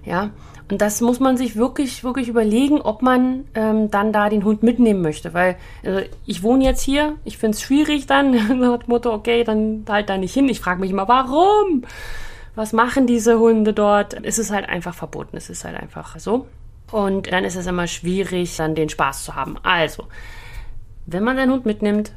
Ja, 0.04 0.30
und 0.70 0.82
das 0.82 1.00
muss 1.00 1.20
man 1.20 1.38
sich 1.38 1.56
wirklich, 1.56 2.04
wirklich 2.04 2.28
überlegen, 2.28 2.82
ob 2.82 3.04
man 3.04 3.46
ähm, 3.54 3.92
dann 3.92 4.12
da 4.12 4.30
den 4.30 4.44
Hund 4.44 4.64
mitnehmen 4.64 5.02
möchte. 5.02 5.34
Weil 5.34 5.58
also 5.86 6.02
ich 6.26 6.42
wohne 6.42 6.64
jetzt 6.64 6.82
hier, 6.82 7.16
ich 7.24 7.38
finde 7.38 7.56
es 7.56 7.62
schwierig 7.62 8.08
dann, 8.08 8.32
dem 8.50 8.80
Motto, 8.88 9.14
okay, 9.14 9.44
dann 9.44 9.86
halt 9.88 10.10
da 10.10 10.18
nicht 10.18 10.34
hin. 10.34 10.50
Ich 10.50 10.60
frage 10.60 10.80
mich 10.80 10.90
immer, 10.90 11.08
warum? 11.08 11.84
Was 12.56 12.74
machen 12.74 13.06
diese 13.06 13.38
Hunde 13.38 13.74
dort? 13.74 14.16
Es 14.24 14.40
ist 14.40 14.52
halt 14.52 14.68
einfach 14.68 14.96
verboten, 14.96 15.38
es 15.38 15.50
ist 15.50 15.66
halt 15.66 15.76
einfach 15.76 16.18
so. 16.18 16.48
Und 16.92 17.32
dann 17.32 17.44
ist 17.44 17.56
es 17.56 17.68
immer 17.68 17.86
schwierig, 17.86 18.56
dann 18.58 18.74
den 18.74 18.90
Spaß 18.90 19.24
zu 19.24 19.36
haben. 19.36 19.58
Also, 19.62 20.06
wenn 21.06 21.24
man 21.24 21.36
seinen 21.36 21.52
Hund 21.52 21.66
mitnimmt, 21.66 22.14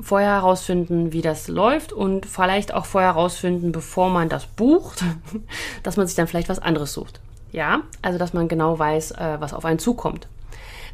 vorher 0.00 0.30
herausfinden, 0.30 1.12
wie 1.12 1.22
das 1.22 1.48
läuft 1.48 1.92
und 1.92 2.26
vielleicht 2.26 2.72
auch 2.72 2.86
vorher 2.86 3.14
herausfinden, 3.14 3.72
bevor 3.72 4.08
man 4.08 4.28
das 4.28 4.46
bucht, 4.46 5.04
dass 5.82 5.96
man 5.96 6.06
sich 6.06 6.16
dann 6.16 6.26
vielleicht 6.26 6.48
was 6.48 6.58
anderes 6.58 6.92
sucht. 6.92 7.20
Ja, 7.56 7.80
also 8.02 8.18
dass 8.18 8.34
man 8.34 8.48
genau 8.48 8.78
weiß, 8.78 9.12
äh, 9.12 9.36
was 9.40 9.54
auf 9.54 9.64
einen 9.64 9.78
zukommt. 9.78 10.28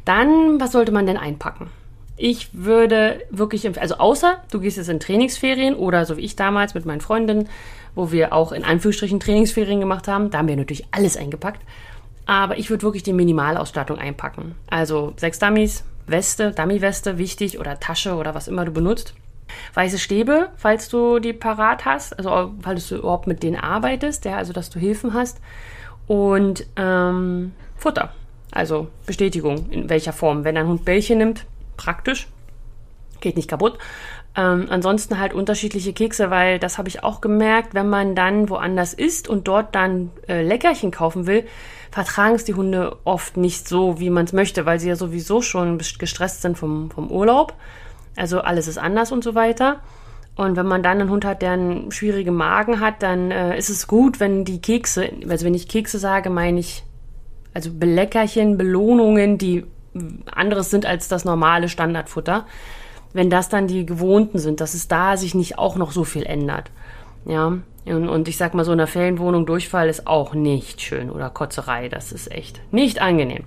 Dann, 0.05 0.61
was 0.61 0.71
sollte 0.71 0.93
man 0.93 1.05
denn 1.05 1.17
einpacken? 1.17 1.69
Ich 2.15 2.49
würde 2.53 3.21
wirklich, 3.29 3.77
also 3.79 3.95
außer 3.95 4.37
du 4.49 4.61
gehst 4.61 4.77
jetzt 4.77 4.87
in 4.87 5.01
Trainingsferien 5.01 5.75
oder 5.75 6.05
so 6.05 6.15
wie 6.15 6.21
ich 6.21 6.37
damals 6.37 6.73
mit 6.73 6.85
meinen 6.85 7.01
Freundinnen, 7.01 7.49
wo 7.95 8.13
wir 8.13 8.31
auch 8.31 8.53
in 8.53 8.63
Anführungsstrichen 8.63 9.19
Trainingsferien 9.19 9.81
gemacht 9.81 10.07
haben, 10.07 10.31
da 10.31 10.37
haben 10.37 10.47
wir 10.47 10.55
natürlich 10.55 10.85
alles 10.91 11.17
eingepackt. 11.17 11.61
Aber 12.25 12.57
ich 12.57 12.69
würde 12.69 12.83
wirklich 12.83 13.03
die 13.03 13.11
Minimalausstattung 13.11 13.97
einpacken. 13.97 14.55
Also 14.69 15.11
sechs 15.17 15.39
Dummies, 15.39 15.83
Weste, 16.07 16.51
Dummy-Weste, 16.51 17.17
wichtig, 17.17 17.59
oder 17.59 17.81
Tasche 17.81 18.15
oder 18.15 18.35
was 18.35 18.47
immer 18.47 18.63
du 18.63 18.71
benutzt. 18.71 19.15
Weiße 19.73 19.99
Stäbe, 19.99 20.49
falls 20.55 20.87
du 20.87 21.19
die 21.19 21.33
parat 21.33 21.83
hast, 21.83 22.17
also 22.17 22.53
falls 22.61 22.87
du 22.87 22.95
überhaupt 22.95 23.27
mit 23.27 23.43
denen 23.43 23.57
arbeitest, 23.57 24.23
ja, 24.23 24.37
also 24.37 24.53
dass 24.53 24.69
du 24.69 24.79
Hilfen 24.79 25.13
hast 25.13 25.41
und 26.07 26.65
ähm, 26.75 27.53
Futter. 27.77 28.13
Also 28.51 28.87
Bestätigung 29.05 29.69
in 29.71 29.89
welcher 29.89 30.13
Form. 30.13 30.43
Wenn 30.43 30.57
ein 30.57 30.67
Hund 30.67 30.85
Bällchen 30.85 31.17
nimmt, 31.17 31.45
praktisch, 31.75 32.27
geht 33.19 33.35
nicht 33.35 33.49
kaputt. 33.49 33.77
Ähm, 34.35 34.67
ansonsten 34.69 35.19
halt 35.19 35.33
unterschiedliche 35.33 35.93
Kekse, 35.93 36.31
weil 36.31 36.57
das 36.59 36.77
habe 36.77 36.89
ich 36.89 37.03
auch 37.03 37.21
gemerkt, 37.21 37.73
wenn 37.73 37.89
man 37.89 38.15
dann 38.15 38.49
woanders 38.49 38.93
isst 38.93 39.27
und 39.27 39.47
dort 39.47 39.75
dann 39.75 40.11
äh, 40.27 40.41
Leckerchen 40.41 40.91
kaufen 40.91 41.27
will, 41.27 41.45
vertragen 41.91 42.35
es 42.35 42.43
die 42.43 42.55
Hunde 42.55 42.97
oft 43.03 43.37
nicht 43.37 43.67
so, 43.67 43.99
wie 43.99 44.09
man 44.09 44.25
es 44.25 44.33
möchte, 44.33 44.65
weil 44.65 44.79
sie 44.79 44.89
ja 44.89 44.95
sowieso 44.95 45.43
schon 45.43 45.77
gestresst 45.77 46.41
sind 46.41 46.57
vom, 46.57 46.89
vom 46.89 47.11
Urlaub. 47.11 47.53
Also 48.15 48.41
alles 48.41 48.67
ist 48.67 48.79
anders 48.79 49.11
und 49.11 49.23
so 49.23 49.35
weiter. 49.35 49.81
Und 50.35 50.55
wenn 50.55 50.65
man 50.65 50.81
dann 50.81 50.99
einen 50.99 51.09
Hund 51.09 51.25
hat, 51.25 51.41
der 51.41 51.51
einen 51.51 51.91
schwierigen 51.91 52.33
Magen 52.33 52.79
hat, 52.79 53.03
dann 53.03 53.29
äh, 53.29 53.57
ist 53.57 53.69
es 53.69 53.87
gut, 53.87 54.19
wenn 54.19 54.45
die 54.45 54.61
Kekse, 54.61 55.09
also 55.29 55.45
wenn 55.45 55.53
ich 55.53 55.67
Kekse 55.67 55.99
sage, 55.99 56.29
meine 56.29 56.59
ich 56.59 56.83
also 57.53 57.71
Beleckerchen, 57.71 58.57
Belohnungen, 58.57 59.37
die 59.37 59.65
anderes 60.31 60.71
sind 60.71 60.85
als 60.87 61.07
das 61.07 61.23
normale 61.23 61.69
Standardfutter, 61.69 62.45
wenn 63.13 63.29
das 63.29 63.49
dann 63.49 63.67
die 63.67 63.85
gewohnten 63.85 64.39
sind, 64.39 64.59
dass 64.59 64.73
es 64.73 64.87
da 64.87 65.17
sich 65.17 65.35
nicht 65.35 65.59
auch 65.59 65.75
noch 65.75 65.91
so 65.91 66.03
viel 66.03 66.23
ändert. 66.23 66.71
Ja, 67.25 67.59
und, 67.85 68.09
und 68.09 68.27
ich 68.27 68.37
sag 68.37 68.53
mal, 68.53 68.65
so 68.65 68.73
in 68.73 68.79
einer 68.79 68.87
Ferienwohnung 68.87 69.45
Durchfall 69.45 69.87
ist 69.87 70.07
auch 70.07 70.33
nicht 70.33 70.81
schön 70.81 71.11
oder 71.11 71.29
Kotzerei, 71.29 71.89
das 71.89 72.11
ist 72.11 72.31
echt 72.31 72.59
nicht 72.71 73.01
angenehm. 73.01 73.43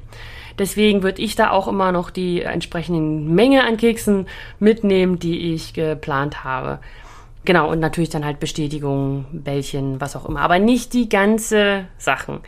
Deswegen 0.58 1.02
würde 1.02 1.22
ich 1.22 1.36
da 1.36 1.50
auch 1.50 1.68
immer 1.68 1.92
noch 1.92 2.10
die 2.10 2.42
entsprechenden 2.42 3.34
Menge 3.34 3.64
an 3.64 3.76
Keksen 3.76 4.26
mitnehmen, 4.58 5.18
die 5.18 5.52
ich 5.54 5.74
geplant 5.74 6.44
habe. 6.44 6.78
Genau, 7.44 7.70
und 7.70 7.78
natürlich 7.78 8.10
dann 8.10 8.24
halt 8.24 8.40
Bestätigung, 8.40 9.26
Bällchen, 9.30 10.00
was 10.00 10.16
auch 10.16 10.26
immer. 10.26 10.40
Aber 10.40 10.58
nicht 10.58 10.92
die 10.94 11.08
ganze 11.08 11.84
Sachen. 11.96 12.40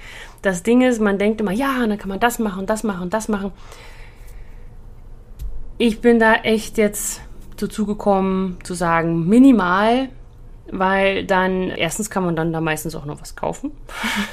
Das 0.43 0.65
Ding 0.65 0.83
ist, 0.83 1.01
man 1.01 1.19
denkt 1.19 1.41
immer, 1.41 1.53
ja, 1.53 1.87
dann 1.87 1.99
kann 1.99 2.09
man 2.09 2.19
das 2.19 2.41
machen, 2.41 2.67
das 2.67 2.83
machen, 2.83 3.09
das 3.09 3.29
machen. 3.29 3.53
Ich 5.77 6.01
bin 6.01 6.19
da 6.19 6.35
echt 6.35 6.79
jetzt 6.79 7.23
dazu 7.57 7.87
gekommen 7.87 8.59
zu 8.65 8.75
sagen, 8.75 9.29
minimal, 9.29 10.09
weil 10.71 11.25
dann, 11.25 11.71
erstens 11.71 12.11
kann 12.11 12.25
man 12.25 12.35
dann 12.35 12.53
da 12.53 12.61
meistens 12.61 12.97
auch 12.97 13.05
noch 13.05 13.21
was 13.21 13.37
kaufen. 13.37 13.71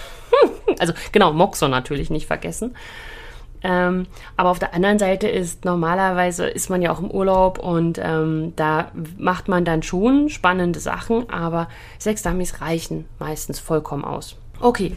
also 0.79 0.93
genau, 1.11 1.31
Moxon 1.33 1.69
natürlich 1.69 2.09
nicht 2.09 2.25
vergessen. 2.25 2.75
Ähm, 3.67 4.05
aber 4.37 4.51
auf 4.51 4.59
der 4.59 4.75
anderen 4.75 4.99
Seite 4.99 5.27
ist 5.27 5.65
normalerweise 5.65 6.45
ist 6.45 6.69
man 6.69 6.83
ja 6.83 6.91
auch 6.91 6.99
im 6.99 7.09
Urlaub 7.09 7.57
und 7.57 7.99
ähm, 7.99 8.53
da 8.55 8.91
macht 9.17 9.47
man 9.47 9.65
dann 9.65 9.81
schon 9.81 10.29
spannende 10.29 10.79
Sachen, 10.79 11.27
aber 11.31 11.67
sechs 11.97 12.21
Dummies 12.21 12.61
reichen 12.61 13.05
meistens 13.17 13.59
vollkommen 13.59 14.05
aus. 14.05 14.37
Okay, 14.61 14.95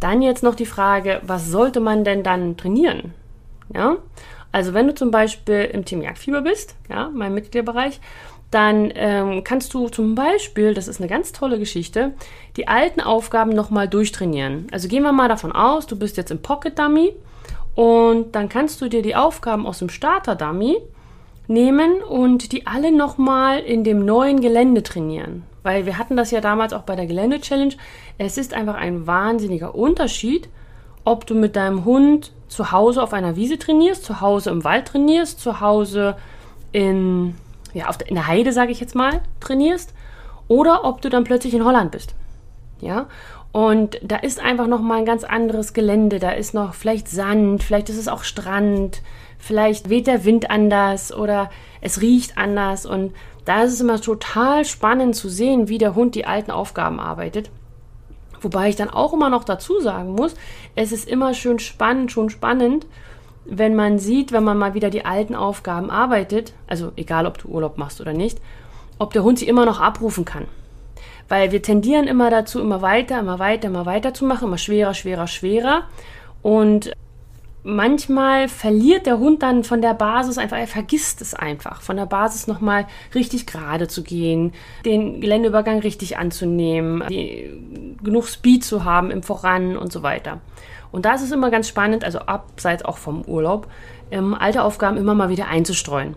dann 0.00 0.22
jetzt 0.22 0.42
noch 0.42 0.56
die 0.56 0.66
Frage, 0.66 1.20
was 1.22 1.46
sollte 1.46 1.78
man 1.78 2.02
denn 2.02 2.24
dann 2.24 2.56
trainieren? 2.56 3.14
Ja, 3.72 3.98
also 4.50 4.74
wenn 4.74 4.88
du 4.88 4.94
zum 4.94 5.12
Beispiel 5.12 5.70
im 5.72 5.84
Team 5.84 6.02
Jagdfieber 6.02 6.40
bist, 6.40 6.74
ja, 6.90 7.10
mein 7.14 7.32
Mitgliederbereich, 7.32 8.00
dann 8.50 8.90
ähm, 8.96 9.44
kannst 9.44 9.72
du 9.72 9.88
zum 9.88 10.16
Beispiel, 10.16 10.74
das 10.74 10.88
ist 10.88 11.00
eine 11.00 11.08
ganz 11.08 11.30
tolle 11.30 11.60
Geschichte, 11.60 12.14
die 12.56 12.66
alten 12.66 13.00
Aufgaben 13.00 13.50
nochmal 13.50 13.86
durchtrainieren. 13.86 14.66
Also 14.72 14.88
gehen 14.88 15.04
wir 15.04 15.12
mal 15.12 15.28
davon 15.28 15.52
aus, 15.52 15.86
du 15.86 15.96
bist 15.96 16.16
jetzt 16.16 16.32
im 16.32 16.42
Pocket 16.42 16.76
Dummy 16.76 17.12
und 17.78 18.34
dann 18.34 18.48
kannst 18.48 18.80
du 18.80 18.88
dir 18.88 19.02
die 19.02 19.14
Aufgaben 19.14 19.64
aus 19.64 19.78
dem 19.78 19.88
Starter 19.88 20.34
Dummy 20.34 20.78
nehmen 21.46 22.02
und 22.02 22.50
die 22.50 22.66
alle 22.66 22.90
nochmal 22.90 23.60
in 23.60 23.84
dem 23.84 24.04
neuen 24.04 24.40
Gelände 24.40 24.82
trainieren. 24.82 25.44
Weil 25.62 25.86
wir 25.86 25.96
hatten 25.96 26.16
das 26.16 26.32
ja 26.32 26.40
damals 26.40 26.72
auch 26.72 26.82
bei 26.82 26.96
der 26.96 27.06
Gelände 27.06 27.40
Challenge. 27.40 27.74
Es 28.18 28.36
ist 28.36 28.52
einfach 28.52 28.74
ein 28.74 29.06
wahnsinniger 29.06 29.76
Unterschied, 29.76 30.48
ob 31.04 31.24
du 31.24 31.36
mit 31.36 31.54
deinem 31.54 31.84
Hund 31.84 32.32
zu 32.48 32.72
Hause 32.72 33.00
auf 33.00 33.12
einer 33.12 33.36
Wiese 33.36 33.60
trainierst, 33.60 34.04
zu 34.04 34.20
Hause 34.20 34.50
im 34.50 34.64
Wald 34.64 34.88
trainierst, 34.88 35.38
zu 35.38 35.60
Hause 35.60 36.16
in, 36.72 37.36
ja, 37.74 37.92
der, 37.92 38.08
in 38.08 38.16
der 38.16 38.26
Heide, 38.26 38.52
sage 38.52 38.72
ich 38.72 38.80
jetzt 38.80 38.96
mal, 38.96 39.20
trainierst, 39.38 39.94
oder 40.48 40.84
ob 40.84 41.00
du 41.00 41.10
dann 41.10 41.22
plötzlich 41.22 41.54
in 41.54 41.64
Holland 41.64 41.92
bist. 41.92 42.16
Ja, 42.80 43.06
und 43.58 43.98
da 44.04 44.14
ist 44.14 44.38
einfach 44.38 44.68
noch 44.68 44.80
mal 44.80 44.98
ein 44.98 45.04
ganz 45.04 45.24
anderes 45.24 45.72
Gelände. 45.72 46.20
Da 46.20 46.30
ist 46.30 46.54
noch 46.54 46.74
vielleicht 46.74 47.08
Sand, 47.08 47.64
vielleicht 47.64 47.88
ist 47.88 47.98
es 47.98 48.06
auch 48.06 48.22
Strand, 48.22 49.02
vielleicht 49.36 49.90
weht 49.90 50.06
der 50.06 50.24
Wind 50.24 50.48
anders 50.48 51.12
oder 51.12 51.50
es 51.80 52.00
riecht 52.00 52.38
anders. 52.38 52.86
Und 52.86 53.14
da 53.46 53.64
ist 53.64 53.72
es 53.72 53.80
immer 53.80 54.00
total 54.00 54.64
spannend 54.64 55.16
zu 55.16 55.28
sehen, 55.28 55.66
wie 55.66 55.78
der 55.78 55.96
Hund 55.96 56.14
die 56.14 56.24
alten 56.24 56.52
Aufgaben 56.52 57.00
arbeitet. 57.00 57.50
Wobei 58.40 58.68
ich 58.68 58.76
dann 58.76 58.90
auch 58.90 59.12
immer 59.12 59.28
noch 59.28 59.42
dazu 59.42 59.80
sagen 59.80 60.12
muss, 60.12 60.36
es 60.76 60.92
ist 60.92 61.08
immer 61.08 61.34
schön 61.34 61.58
spannend, 61.58 62.12
schon 62.12 62.30
spannend, 62.30 62.86
wenn 63.44 63.74
man 63.74 63.98
sieht, 63.98 64.30
wenn 64.30 64.44
man 64.44 64.56
mal 64.56 64.74
wieder 64.74 64.90
die 64.90 65.04
alten 65.04 65.34
Aufgaben 65.34 65.90
arbeitet, 65.90 66.52
also 66.68 66.92
egal 66.94 67.26
ob 67.26 67.38
du 67.38 67.48
Urlaub 67.48 67.76
machst 67.76 68.00
oder 68.00 68.12
nicht, 68.12 68.38
ob 69.00 69.12
der 69.14 69.24
Hund 69.24 69.40
sie 69.40 69.48
immer 69.48 69.66
noch 69.66 69.80
abrufen 69.80 70.24
kann. 70.24 70.46
Weil 71.28 71.52
wir 71.52 71.62
tendieren 71.62 72.06
immer 72.06 72.30
dazu, 72.30 72.60
immer 72.60 72.82
weiter, 72.82 73.20
immer 73.20 73.38
weiter, 73.38 73.68
immer 73.68 73.86
weiter 73.86 74.14
zu 74.14 74.24
machen, 74.24 74.48
immer 74.48 74.58
schwerer, 74.58 74.94
schwerer, 74.94 75.26
schwerer. 75.26 75.82
Und 76.42 76.92
manchmal 77.62 78.48
verliert 78.48 79.06
der 79.06 79.18
Hund 79.18 79.42
dann 79.42 79.64
von 79.64 79.82
der 79.82 79.94
Basis 79.94 80.38
einfach, 80.38 80.58
er 80.58 80.66
vergisst 80.66 81.20
es 81.20 81.34
einfach, 81.34 81.82
von 81.82 81.96
der 81.96 82.06
Basis 82.06 82.46
nochmal 82.46 82.86
richtig 83.14 83.46
gerade 83.46 83.88
zu 83.88 84.02
gehen, 84.02 84.52
den 84.84 85.20
Geländeübergang 85.20 85.80
richtig 85.80 86.16
anzunehmen, 86.16 87.04
die, 87.10 87.96
genug 88.02 88.26
Speed 88.26 88.64
zu 88.64 88.84
haben 88.84 89.10
im 89.10 89.22
Voran 89.22 89.76
und 89.76 89.92
so 89.92 90.02
weiter. 90.02 90.40
Und 90.90 91.04
da 91.04 91.14
ist 91.14 91.22
es 91.22 91.32
immer 91.32 91.50
ganz 91.50 91.68
spannend, 91.68 92.04
also 92.04 92.20
abseits 92.20 92.84
auch 92.84 92.96
vom 92.96 93.22
Urlaub, 93.22 93.68
ähm, 94.10 94.34
alte 94.34 94.62
Aufgaben 94.62 94.96
immer 94.96 95.14
mal 95.14 95.28
wieder 95.28 95.48
einzustreuen. 95.48 96.16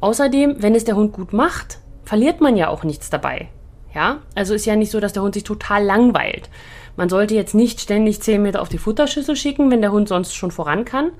Außerdem, 0.00 0.62
wenn 0.62 0.74
es 0.74 0.84
der 0.84 0.96
Hund 0.96 1.12
gut 1.12 1.32
macht, 1.32 1.78
verliert 2.04 2.40
man 2.40 2.56
ja 2.56 2.68
auch 2.68 2.84
nichts 2.84 3.10
dabei. 3.10 3.48
Ja, 3.94 4.18
also 4.34 4.54
ist 4.54 4.64
ja 4.64 4.76
nicht 4.76 4.90
so, 4.90 5.00
dass 5.00 5.12
der 5.12 5.22
Hund 5.22 5.34
sich 5.34 5.44
total 5.44 5.84
langweilt. 5.84 6.48
Man 6.96 7.08
sollte 7.08 7.34
jetzt 7.34 7.54
nicht 7.54 7.80
ständig 7.80 8.20
10 8.20 8.42
Meter 8.42 8.62
auf 8.62 8.68
die 8.68 8.78
Futterschüssel 8.78 9.36
schicken, 9.36 9.70
wenn 9.70 9.80
der 9.80 9.92
Hund 9.92 10.08
sonst 10.08 10.34
schon 10.34 10.50
voran 10.50 10.84
kann. 10.84 11.10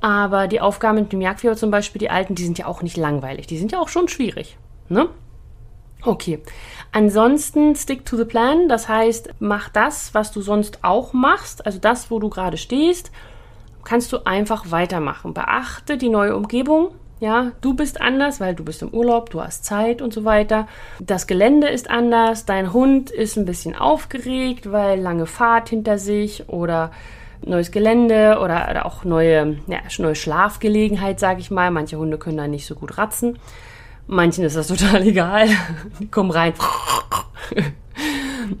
Aber 0.00 0.48
die 0.48 0.60
Aufgaben 0.60 0.98
mit 0.98 1.12
dem 1.12 1.20
Jagdfieber 1.20 1.56
zum 1.56 1.70
Beispiel, 1.70 2.00
die 2.00 2.10
alten, 2.10 2.34
die 2.34 2.44
sind 2.44 2.58
ja 2.58 2.66
auch 2.66 2.82
nicht 2.82 2.96
langweilig. 2.96 3.46
Die 3.46 3.58
sind 3.58 3.72
ja 3.72 3.78
auch 3.78 3.88
schon 3.88 4.08
schwierig. 4.08 4.56
Ne? 4.88 5.08
Okay. 6.02 6.40
Ansonsten 6.90 7.76
stick 7.76 8.04
to 8.04 8.16
the 8.16 8.24
plan. 8.24 8.68
Das 8.68 8.88
heißt, 8.88 9.34
mach 9.38 9.68
das, 9.68 10.12
was 10.14 10.32
du 10.32 10.40
sonst 10.40 10.80
auch 10.82 11.12
machst. 11.12 11.64
Also 11.64 11.78
das, 11.78 12.10
wo 12.10 12.18
du 12.18 12.28
gerade 12.28 12.56
stehst, 12.56 13.12
kannst 13.84 14.12
du 14.12 14.26
einfach 14.26 14.70
weitermachen. 14.70 15.34
Beachte 15.34 15.96
die 15.96 16.08
neue 16.08 16.36
Umgebung. 16.36 16.92
Ja, 17.22 17.52
du 17.60 17.74
bist 17.74 18.00
anders, 18.00 18.40
weil 18.40 18.56
du 18.56 18.64
bist 18.64 18.82
im 18.82 18.88
Urlaub, 18.88 19.30
du 19.30 19.40
hast 19.40 19.64
Zeit 19.64 20.02
und 20.02 20.12
so 20.12 20.24
weiter. 20.24 20.66
Das 20.98 21.28
Gelände 21.28 21.68
ist 21.68 21.88
anders, 21.88 22.46
dein 22.46 22.72
Hund 22.72 23.12
ist 23.12 23.36
ein 23.36 23.44
bisschen 23.44 23.76
aufgeregt, 23.76 24.72
weil 24.72 24.98
lange 24.98 25.26
Fahrt 25.26 25.68
hinter 25.68 25.98
sich 25.98 26.48
oder 26.48 26.90
neues 27.46 27.70
Gelände 27.70 28.40
oder, 28.42 28.68
oder 28.68 28.86
auch 28.86 29.04
neue, 29.04 29.58
ja, 29.68 29.78
neue 29.98 30.16
Schlafgelegenheit, 30.16 31.20
sage 31.20 31.38
ich 31.38 31.52
mal. 31.52 31.70
Manche 31.70 31.96
Hunde 31.96 32.18
können 32.18 32.38
da 32.38 32.48
nicht 32.48 32.66
so 32.66 32.74
gut 32.74 32.98
ratzen. 32.98 33.38
Manchen 34.08 34.42
ist 34.42 34.56
das 34.56 34.66
total 34.76 35.06
egal. 35.06 35.46
Die 36.00 36.10
kommen 36.10 36.32
rein. 36.32 36.54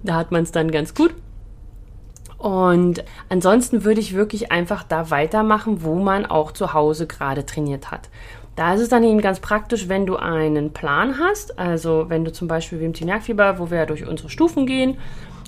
da 0.04 0.14
hat 0.14 0.30
man 0.30 0.44
es 0.44 0.52
dann 0.52 0.70
ganz 0.70 0.94
gut. 0.94 1.12
Und 2.38 3.04
ansonsten 3.28 3.84
würde 3.84 4.00
ich 4.00 4.14
wirklich 4.14 4.50
einfach 4.50 4.84
da 4.84 5.10
weitermachen, 5.10 5.82
wo 5.82 5.96
man 5.96 6.26
auch 6.26 6.52
zu 6.52 6.74
Hause 6.74 7.08
gerade 7.08 7.46
trainiert 7.46 7.90
hat. 7.90 8.08
Da 8.56 8.74
ist 8.74 8.80
es 8.80 8.88
dann 8.88 9.02
eben 9.02 9.20
ganz 9.20 9.40
praktisch, 9.40 9.88
wenn 9.88 10.04
du 10.04 10.16
einen 10.16 10.72
Plan 10.72 11.18
hast. 11.18 11.58
Also 11.58 12.06
wenn 12.08 12.24
du 12.24 12.32
zum 12.32 12.48
Beispiel 12.48 12.80
wie 12.80 12.84
im 12.84 12.92
Team 12.92 13.08
Jagdfieber, 13.08 13.58
wo 13.58 13.70
wir 13.70 13.78
ja 13.78 13.86
durch 13.86 14.06
unsere 14.06 14.28
Stufen 14.28 14.66
gehen, 14.66 14.98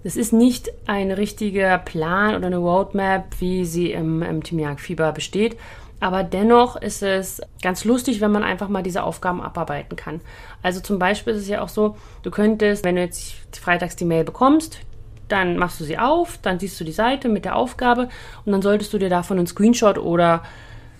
Es 0.04 0.16
ist 0.16 0.32
nicht 0.32 0.70
ein 0.86 1.12
richtiger 1.12 1.78
Plan 1.80 2.36
oder 2.36 2.48
eine 2.48 2.58
Roadmap, 2.58 3.26
wie 3.40 3.66
sie 3.66 3.92
im, 3.92 4.22
im 4.22 4.42
Team 4.44 4.78
Fieber 4.78 5.12
besteht. 5.12 5.58
Aber 6.00 6.24
dennoch 6.24 6.76
ist 6.76 7.02
es 7.02 7.42
ganz 7.62 7.84
lustig, 7.84 8.22
wenn 8.22 8.32
man 8.32 8.44
einfach 8.44 8.70
mal 8.70 8.84
diese 8.84 9.04
Aufgaben 9.04 9.42
abarbeiten 9.42 9.96
kann. 9.96 10.22
Also 10.62 10.80
zum 10.80 11.00
Beispiel 11.00 11.34
ist 11.34 11.42
es 11.42 11.48
ja 11.48 11.62
auch 11.62 11.70
so, 11.70 11.98
du 12.24 12.30
könntest, 12.30 12.86
wenn 12.86 12.96
du 12.96 13.02
jetzt 13.02 13.36
freitags 13.60 13.96
die 13.96 14.06
Mail 14.06 14.24
bekommst, 14.24 14.80
dann 15.28 15.58
machst 15.58 15.80
du 15.80 15.84
sie 15.84 15.98
auf, 15.98 16.38
dann 16.42 16.60
siehst 16.60 16.80
du 16.80 16.84
die 16.84 16.92
Seite 16.92 17.30
mit 17.30 17.46
der 17.46 17.56
Aufgabe 17.56 18.10
und 18.46 18.52
dann 18.52 18.62
solltest 18.62 18.94
du 18.94 18.98
dir 18.98 19.10
davon 19.10 19.38
einen 19.38 19.48
Screenshot 19.48 19.98
oder 19.98 20.44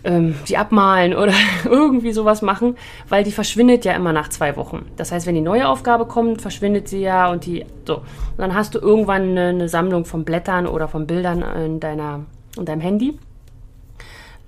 ähm, 0.04 0.36
die 0.48 0.58
abmalen 0.58 1.16
oder 1.16 1.34
irgendwie 1.66 2.12
sowas 2.12 2.42
machen, 2.42 2.76
weil 3.08 3.24
die 3.24 3.32
verschwindet 3.32 3.86
ja 3.86 3.94
immer 3.94 4.14
nach 4.14 4.30
zwei 4.30 4.56
Wochen. 4.56 4.86
Das 4.96 5.12
heißt, 5.12 5.28
wenn 5.28 5.36
die 5.36 5.42
neue 5.42 5.68
Aufgabe 5.68 6.06
kommt, 6.06 6.42
verschwindet 6.42 6.88
sie 6.88 7.02
ja 7.02 7.30
und 7.32 7.46
die 7.46 7.66
so. 7.86 7.98
Und 7.98 8.06
dann 8.38 8.54
hast 8.54 8.76
du 8.76 8.80
irgendwann 8.80 9.30
eine, 9.30 9.48
eine 9.50 9.70
Sammlung 9.70 10.06
von 10.06 10.26
Blättern 10.26 10.68
oder 10.68 10.88
von 10.88 11.08
Bildern 11.08 11.42
in 11.42 11.80
deiner 11.80 12.26
in 12.58 12.66
deinem 12.66 12.82
Handy. 12.82 13.20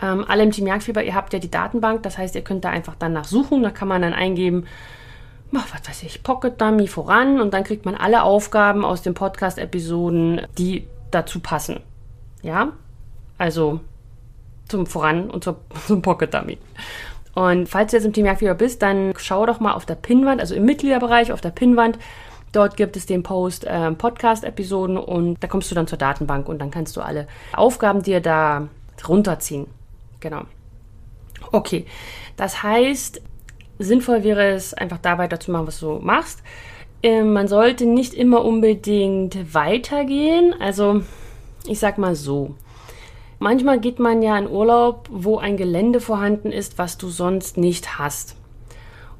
Ähm, 0.01 0.25
alle 0.27 0.43
im 0.43 0.51
Team 0.51 0.67
Jagdfieber, 0.67 1.03
ihr 1.03 1.15
habt 1.15 1.33
ja 1.33 1.39
die 1.39 1.51
Datenbank, 1.51 2.03
das 2.03 2.17
heißt, 2.17 2.35
ihr 2.35 2.41
könnt 2.41 2.63
da 2.63 2.69
einfach 2.69 2.95
danach 2.97 3.25
suchen, 3.25 3.63
da 3.63 3.69
kann 3.69 3.87
man 3.87 4.01
dann 4.01 4.13
eingeben, 4.13 4.65
was 5.51 5.87
weiß 5.87 6.03
ich, 6.03 6.23
Pocket 6.23 6.59
Dummy 6.59 6.87
voran 6.87 7.41
und 7.41 7.53
dann 7.53 7.63
kriegt 7.63 7.85
man 7.85 7.95
alle 7.95 8.23
Aufgaben 8.23 8.85
aus 8.85 9.01
den 9.01 9.13
Podcast-Episoden, 9.13 10.41
die 10.57 10.87
dazu 11.11 11.39
passen. 11.39 11.81
Ja, 12.41 12.71
also 13.37 13.81
zum 14.67 14.85
Voran 14.85 15.29
und 15.29 15.43
zur, 15.43 15.59
zum 15.87 16.01
Pocket 16.01 16.33
Dummy. 16.33 16.57
Und 17.33 17.67
falls 17.67 17.91
du 17.91 17.97
jetzt 17.97 18.05
im 18.05 18.13
Team 18.13 18.25
Jagdfieber 18.25 18.55
bist, 18.55 18.81
dann 18.81 19.13
schau 19.17 19.45
doch 19.45 19.59
mal 19.59 19.73
auf 19.73 19.85
der 19.85 19.95
Pinnwand, 19.95 20.39
also 20.39 20.55
im 20.55 20.65
Mitgliederbereich 20.65 21.31
auf 21.31 21.41
der 21.41 21.51
Pinnwand. 21.51 21.97
Dort 22.51 22.77
gibt 22.77 22.95
es 22.97 23.05
den 23.05 23.21
Post 23.21 23.65
äh, 23.65 23.91
Podcast-Episoden 23.91 24.97
und 24.97 25.37
da 25.41 25.47
kommst 25.47 25.69
du 25.69 25.75
dann 25.75 25.87
zur 25.87 25.99
Datenbank 25.99 26.49
und 26.49 26.59
dann 26.59 26.71
kannst 26.71 26.95
du 26.97 27.01
alle 27.01 27.27
Aufgaben 27.53 28.01
dir 28.01 28.21
da 28.21 28.67
runterziehen. 29.07 29.67
Genau. 30.19 30.43
Okay, 31.51 31.85
das 32.35 32.63
heißt, 32.63 33.21
sinnvoll 33.79 34.23
wäre 34.23 34.51
es, 34.51 34.73
einfach 34.73 34.97
da 34.97 35.17
weiterzumachen, 35.17 35.67
was 35.67 35.79
du 35.79 35.99
machst. 35.99 36.43
Ähm, 37.01 37.33
man 37.33 37.47
sollte 37.47 37.85
nicht 37.85 38.13
immer 38.13 38.43
unbedingt 38.43 39.53
weitergehen. 39.53 40.53
Also, 40.59 41.03
ich 41.65 41.79
sag 41.79 41.97
mal 41.97 42.15
so. 42.15 42.55
Manchmal 43.39 43.79
geht 43.79 43.99
man 43.99 44.21
ja 44.21 44.37
in 44.37 44.49
Urlaub, 44.49 45.07
wo 45.09 45.37
ein 45.37 45.55
Gelände 45.55 46.01
vorhanden 46.01 46.51
ist, 46.51 46.77
was 46.77 46.97
du 46.97 47.07
sonst 47.07 47.57
nicht 47.57 47.97
hast. 47.97 48.35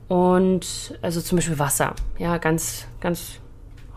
Und 0.09 0.97
also 1.01 1.21
zum 1.21 1.38
Beispiel 1.38 1.59
Wasser. 1.59 1.95
Ja, 2.17 2.38
ganz, 2.38 2.85
ganz 2.99 3.39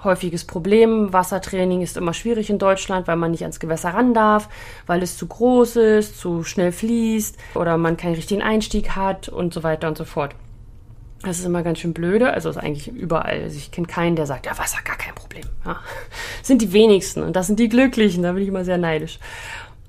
häufiges 0.05 0.45
Problem. 0.45 1.13
Wassertraining 1.13 1.83
ist 1.83 1.97
immer 1.97 2.15
schwierig 2.15 2.51
in 2.51 2.59
Deutschland, 2.59 3.07
weil 3.07 3.17
man 3.17 3.31
nicht 3.31 3.43
ans 3.43 3.61
Gewässer 3.61 3.91
ran 3.91 4.15
darf, 4.15 4.49
weil 4.87 5.03
es 5.03 5.17
zu 5.17 5.27
groß 5.27 5.77
ist, 5.77 6.19
zu 6.19 6.45
schnell 6.45 6.73
fließt 6.73 7.37
oder 7.55 7.77
man 7.77 7.97
keinen 7.97 8.15
richtigen 8.15 8.43
Einstieg 8.43 8.91
hat 8.91 9.29
und 9.29 9.55
so 9.55 9.63
weiter 9.63 9.89
und 9.89 9.99
so 9.99 10.05
fort. 10.05 10.35
Das 11.23 11.39
ist 11.39 11.45
immer 11.45 11.63
ganz 11.63 11.79
schön 11.79 11.95
blöde. 11.95 12.33
Also 12.33 12.51
ist 12.51 12.57
eigentlich 12.57 12.89
überall. 12.89 13.43
Also 13.43 13.57
ich 13.57 13.71
kenne 13.71 13.87
keinen, 13.87 14.17
der 14.17 14.27
sagt, 14.27 14.47
ja, 14.47 14.59
Wasser 14.59 14.79
gar 14.85 14.97
kein 14.97 15.15
Problem. 15.15 15.45
Ja. 15.65 15.81
Sind 16.43 16.63
die 16.63 16.73
wenigsten 16.73 17.23
und 17.23 17.37
das 17.37 17.47
sind 17.47 17.61
die 17.61 17.69
Glücklichen. 17.69 18.25
Da 18.25 18.33
bin 18.33 18.43
ich 18.43 18.49
immer 18.49 18.65
sehr 18.65 18.79
neidisch. 18.79 19.21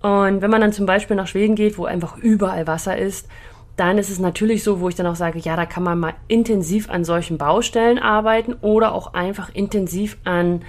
Und 0.02 0.42
wenn 0.42 0.52
man 0.52 0.62
dann 0.62 0.74
zum 0.74 0.86
Beispiel 0.86 1.16
nach 1.16 1.28
Schweden 1.28 1.56
geht, 1.56 1.78
wo 1.78 1.86
einfach 1.86 2.18
überall 2.18 2.68
Wasser 2.68 2.98
ist, 2.98 3.28
dann 3.76 3.98
ist 3.98 4.10
es 4.10 4.20
natürlich 4.20 4.64
so, 4.64 4.80
wo 4.80 4.90
ich 4.90 4.96
dann 4.96 5.08
auch 5.08 5.16
sage, 5.16 5.40
ja, 5.40 5.56
da 5.56 5.66
kann 5.66 5.84
man 5.84 6.00
mal 6.00 6.14
intensiv 6.28 6.90
an 6.90 7.04
solchen 7.04 7.38
Baustellen 7.38 7.98
arbeiten 7.98 8.54
oder 8.62 8.94
auch 8.94 9.14
einfach 9.14 9.50
intensiv 9.54 10.18
an 10.24 10.62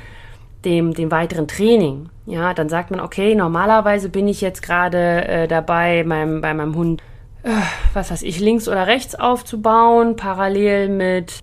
dem, 0.65 0.95
dem 0.95 1.11
weiteren 1.11 1.47
Training. 1.47 2.09
Ja, 2.27 2.55
dann 2.55 2.71
sagt 2.71 2.91
man, 2.91 3.01
okay, 3.01 3.35
normalerweise 3.35 4.09
bin 4.09 4.29
ich 4.29 4.41
jetzt 4.41 4.63
gerade 4.63 5.27
äh, 5.27 5.49
dabei, 5.49 6.05
meinem, 6.05 6.41
bei 6.41 6.55
meinem 6.55 6.75
Hund 6.75 7.03
äh, 7.45 7.51
was 7.93 8.11
weiß 8.11 8.23
ich, 8.23 8.41
links 8.41 8.69
oder 8.69 8.87
rechts 8.87 9.15
aufzubauen, 9.15 10.17
parallel 10.17 10.89
mit, 10.89 11.41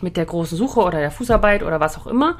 mit 0.00 0.16
der 0.16 0.24
großen 0.24 0.56
Suche 0.56 0.80
oder 0.80 0.98
der 0.98 1.10
Fußarbeit 1.10 1.62
oder 1.62 1.80
was 1.80 1.98
auch 1.98 2.06
immer. 2.06 2.36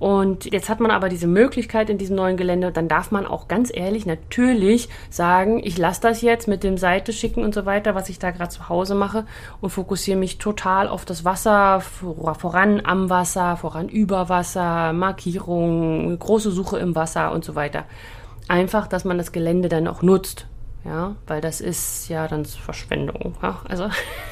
Und 0.00 0.52
jetzt 0.52 0.68
hat 0.68 0.80
man 0.80 0.90
aber 0.90 1.08
diese 1.08 1.28
Möglichkeit 1.28 1.90
in 1.90 1.98
diesem 1.98 2.16
neuen 2.16 2.36
Gelände, 2.36 2.72
dann 2.72 2.88
darf 2.88 3.12
man 3.12 3.26
auch 3.26 3.46
ganz 3.46 3.70
ehrlich 3.72 4.06
natürlich 4.06 4.88
sagen, 5.10 5.60
ich 5.62 5.78
lasse 5.78 6.00
das 6.00 6.22
jetzt 6.22 6.48
mit 6.48 6.64
dem 6.64 6.78
Seite 6.78 7.12
schicken 7.12 7.44
und 7.44 7.54
so 7.54 7.66
weiter, 7.66 7.94
was 7.94 8.08
ich 8.08 8.18
da 8.18 8.32
gerade 8.32 8.50
zu 8.50 8.68
Hause 8.68 8.96
mache 8.96 9.26
und 9.60 9.70
fokussiere 9.70 10.18
mich 10.18 10.38
total 10.38 10.88
auf 10.88 11.04
das 11.04 11.24
Wasser, 11.24 11.80
voran 11.80 12.80
am 12.82 13.10
Wasser, 13.10 13.56
voran 13.56 13.88
über 13.88 14.28
Wasser, 14.28 14.92
Markierung, 14.92 16.18
große 16.18 16.50
Suche 16.50 16.78
im 16.78 16.96
Wasser 16.96 17.30
und 17.30 17.44
so 17.44 17.54
weiter. 17.54 17.84
Einfach, 18.48 18.88
dass 18.88 19.04
man 19.04 19.18
das 19.18 19.30
Gelände 19.30 19.68
dann 19.68 19.86
auch 19.86 20.02
nutzt 20.02 20.46
ja, 20.84 21.14
weil 21.26 21.40
das 21.40 21.60
ist 21.60 22.08
ja 22.08 22.26
dann 22.26 22.44
Verschwendung. 22.44 23.34
Ja? 23.42 23.60
Also 23.68 23.84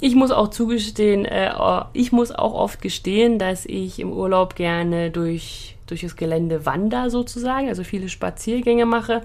ich 0.00 0.14
muss 0.14 0.30
auch 0.30 0.48
zugestehen, 0.48 1.24
äh, 1.24 1.52
ich 1.92 2.12
muss 2.12 2.32
auch 2.32 2.54
oft 2.54 2.80
gestehen, 2.80 3.38
dass 3.38 3.66
ich 3.66 4.00
im 4.00 4.12
Urlaub 4.12 4.54
gerne 4.54 5.10
durch, 5.10 5.76
durch 5.86 6.02
das 6.02 6.16
Gelände 6.16 6.66
wandere 6.66 7.10
sozusagen, 7.10 7.68
also 7.68 7.84
viele 7.84 8.08
Spaziergänge 8.08 8.86
mache 8.86 9.22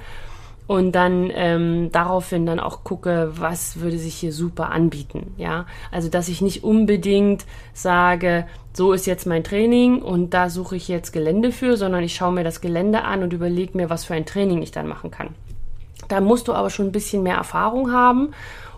und 0.67 0.91
dann 0.91 1.31
ähm, 1.33 1.91
daraufhin 1.91 2.45
dann 2.45 2.59
auch 2.59 2.83
gucke, 2.83 3.31
was 3.35 3.79
würde 3.79 3.97
sich 3.97 4.15
hier 4.15 4.33
super 4.33 4.69
anbieten. 4.71 5.33
Ja, 5.37 5.65
also 5.91 6.09
dass 6.09 6.27
ich 6.27 6.41
nicht 6.41 6.63
unbedingt 6.63 7.45
sage, 7.73 8.45
so 8.73 8.91
ist 8.91 9.07
jetzt 9.07 9.25
mein 9.25 9.43
Training 9.43 10.01
und 10.01 10.33
da 10.33 10.49
suche 10.49 10.75
ich 10.75 10.87
jetzt 10.87 11.13
Gelände 11.13 11.51
für, 11.51 11.77
sondern 11.77 12.03
ich 12.03 12.15
schaue 12.15 12.33
mir 12.33 12.43
das 12.43 12.61
Gelände 12.61 13.03
an 13.03 13.23
und 13.23 13.33
überlege 13.33 13.77
mir, 13.77 13.89
was 13.89 14.05
für 14.05 14.13
ein 14.13 14.25
Training 14.25 14.61
ich 14.61 14.71
dann 14.71 14.87
machen 14.87 15.09
kann. 15.09 15.29
Da 16.09 16.21
musst 16.21 16.47
du 16.47 16.53
aber 16.53 16.69
schon 16.69 16.87
ein 16.87 16.91
bisschen 16.91 17.23
mehr 17.23 17.37
Erfahrung 17.37 17.91
haben 17.91 18.33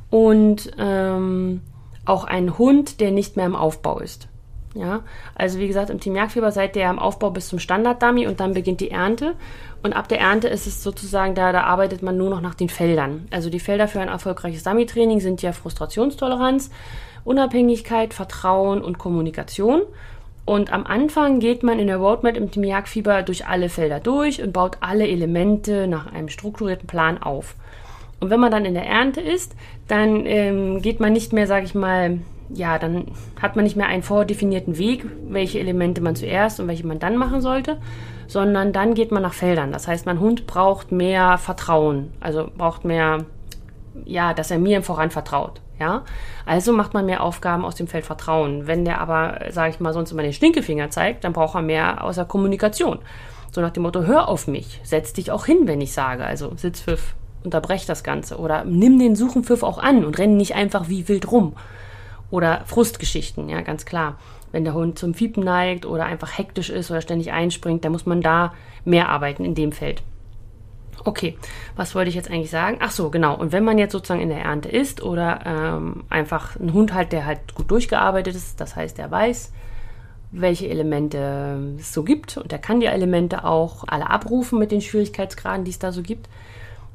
und 0.09 0.71
ähm, 0.77 1.61
auch 2.09 2.23
einen 2.23 2.57
Hund, 2.57 2.99
der 2.99 3.11
nicht 3.11 3.37
mehr 3.37 3.45
im 3.45 3.55
Aufbau 3.55 3.99
ist. 3.99 4.27
Ja, 4.75 5.01
also 5.33 5.57
wie 5.59 5.67
gesagt, 5.67 5.89
im 5.89 5.99
Team 5.99 6.15
Jagdfieber 6.15 6.51
seid 6.51 6.75
ihr 6.75 6.87
im 6.87 6.99
Aufbau 6.99 7.31
bis 7.31 7.49
zum 7.49 7.57
Standard-Dummy 7.57 8.27
und 8.27 8.39
dann 8.39 8.53
beginnt 8.53 8.81
die 8.81 8.91
Ernte. 8.91 9.33
Und 9.81 9.93
ab 9.93 10.07
der 10.07 10.19
Ernte 10.19 10.47
ist 10.47 10.67
es 10.67 10.83
sozusagen, 10.83 11.33
da, 11.33 11.51
da 11.51 11.63
arbeitet 11.63 12.03
man 12.03 12.17
nur 12.17 12.29
noch 12.29 12.41
nach 12.41 12.53
den 12.53 12.69
Feldern. 12.69 13.27
Also 13.31 13.49
die 13.49 13.59
Felder 13.59 13.87
für 13.87 13.99
ein 13.99 14.09
erfolgreiches 14.09 14.63
Dummy-Training 14.63 15.21
sind 15.21 15.41
ja 15.41 15.53
Frustrationstoleranz, 15.53 16.69
Unabhängigkeit, 17.23 18.13
Vertrauen 18.13 18.83
und 18.83 18.99
Kommunikation. 18.99 19.81
Und 20.45 20.71
am 20.71 20.85
Anfang 20.85 21.39
geht 21.39 21.63
man 21.63 21.79
in 21.79 21.87
der 21.87 21.97
Roadmap 21.97 22.37
im 22.37 22.51
Team 22.51 22.63
Jagdfieber 22.63 23.23
durch 23.23 23.47
alle 23.47 23.69
Felder 23.69 23.99
durch 23.99 24.41
und 24.41 24.53
baut 24.53 24.77
alle 24.81 25.07
Elemente 25.07 25.87
nach 25.87 26.11
einem 26.11 26.29
strukturierten 26.29 26.87
Plan 26.87 27.21
auf. 27.21 27.55
Und 28.19 28.29
wenn 28.29 28.39
man 28.39 28.51
dann 28.51 28.65
in 28.65 28.73
der 28.73 28.85
Ernte 28.85 29.21
ist, 29.21 29.55
dann 29.87 30.25
ähm, 30.25 30.81
geht 30.81 30.99
man 30.99 31.13
nicht 31.13 31.33
mehr, 31.33 31.47
sage 31.47 31.65
ich 31.65 31.75
mal, 31.75 32.19
ja, 32.49 32.79
dann 32.79 33.05
hat 33.41 33.55
man 33.55 33.63
nicht 33.63 33.75
mehr 33.75 33.87
einen 33.87 34.03
vordefinierten 34.03 34.77
Weg, 34.77 35.05
welche 35.27 35.59
Elemente 35.59 36.01
man 36.01 36.15
zuerst 36.15 36.59
und 36.59 36.67
welche 36.67 36.85
man 36.85 36.99
dann 36.99 37.15
machen 37.15 37.41
sollte, 37.41 37.79
sondern 38.27 38.73
dann 38.73 38.93
geht 38.93 39.11
man 39.11 39.21
nach 39.21 39.33
Feldern. 39.33 39.71
Das 39.71 39.87
heißt, 39.87 40.05
mein 40.05 40.19
Hund 40.19 40.47
braucht 40.47 40.91
mehr 40.91 41.37
Vertrauen, 41.37 42.11
also 42.19 42.49
braucht 42.57 42.85
mehr, 42.85 43.25
ja, 44.05 44.33
dass 44.33 44.51
er 44.51 44.59
mir 44.59 44.77
im 44.77 44.83
Voran 44.83 45.11
vertraut. 45.11 45.61
Ja, 45.79 46.03
also 46.45 46.73
macht 46.73 46.93
man 46.93 47.05
mehr 47.05 47.23
Aufgaben 47.23 47.63
aus 47.63 47.75
dem 47.75 47.87
Feld 47.87 48.05
Vertrauen. 48.05 48.67
Wenn 48.67 48.83
der 48.83 48.99
aber, 48.99 49.39
sage 49.49 49.69
ich 49.69 49.79
mal, 49.79 49.93
sonst 49.93 50.11
immer 50.11 50.23
den 50.23 50.33
Stinkefinger 50.33 50.89
zeigt, 50.89 51.23
dann 51.23 51.31
braucht 51.31 51.55
er 51.55 51.61
mehr 51.61 52.03
außer 52.03 52.25
Kommunikation. 52.25 52.99
So 53.51 53.61
nach 53.61 53.71
dem 53.71 53.83
Motto, 53.83 54.03
hör 54.03 54.27
auf 54.27 54.47
mich, 54.47 54.81
setz 54.83 55.13
dich 55.13 55.31
auch 55.31 55.45
hin, 55.45 55.59
wenn 55.67 55.79
ich 55.79 55.93
sage. 55.93 56.25
Also 56.25 56.51
Sitzpfiff, 56.57 57.15
unterbrech 57.43 57.85
das 57.85 58.03
Ganze. 58.03 58.37
Oder 58.37 58.65
nimm 58.65 58.99
den 58.99 59.15
Suchenpfiff 59.15 59.63
auch 59.63 59.77
an 59.77 60.05
und 60.05 60.17
renn 60.17 60.37
nicht 60.37 60.55
einfach 60.55 60.89
wie 60.89 61.07
wild 61.07 61.31
rum. 61.31 61.53
Oder 62.31 62.61
Frustgeschichten, 62.65 63.49
ja, 63.49 63.61
ganz 63.61 63.85
klar. 63.85 64.17
wenn 64.51 64.63
der 64.63 64.73
Hund 64.73 64.97
zum 64.97 65.13
Fiepen 65.13 65.43
neigt 65.43 65.85
oder 65.85 66.05
einfach 66.05 66.37
hektisch 66.37 66.69
ist 66.69 66.89
oder 66.89 67.01
ständig 67.01 67.31
einspringt, 67.31 67.85
dann 67.85 67.91
muss 67.91 68.05
man 68.05 68.21
da 68.21 68.53
mehr 68.85 69.09
arbeiten 69.09 69.45
in 69.45 69.55
dem 69.55 69.71
Feld. 69.71 70.01
Okay, 71.05 71.37
was 71.75 71.95
wollte 71.95 72.09
ich 72.09 72.15
jetzt 72.15 72.29
eigentlich 72.29 72.49
sagen? 72.49 72.77
Ach 72.81 72.91
so, 72.91 73.09
genau. 73.09 73.35
Und 73.35 73.51
wenn 73.51 73.63
man 73.63 73.77
jetzt 73.77 73.93
sozusagen 73.93 74.21
in 74.21 74.29
der 74.29 74.41
Ernte 74.41 74.69
ist 74.69 75.01
oder 75.01 75.39
ähm, 75.45 76.03
einfach 76.09 76.59
ein 76.59 76.73
Hund 76.73 76.93
halt, 76.93 77.13
der 77.13 77.25
halt 77.25 77.55
gut 77.55 77.71
durchgearbeitet 77.71 78.35
ist, 78.35 78.59
das 78.59 78.75
heißt, 78.75 78.97
der 78.97 79.09
weiß, 79.09 79.53
welche 80.31 80.67
Elemente 80.67 81.75
es 81.79 81.93
so 81.93 82.03
gibt 82.03 82.37
und 82.37 82.51
er 82.51 82.59
kann 82.59 82.81
die 82.81 82.87
Elemente 82.87 83.45
auch 83.45 83.85
alle 83.87 84.09
abrufen 84.09 84.59
mit 84.59 84.71
den 84.71 84.81
Schwierigkeitsgraden, 84.81 85.63
die 85.63 85.71
es 85.71 85.79
da 85.79 85.91
so 85.91 86.01
gibt, 86.01 86.27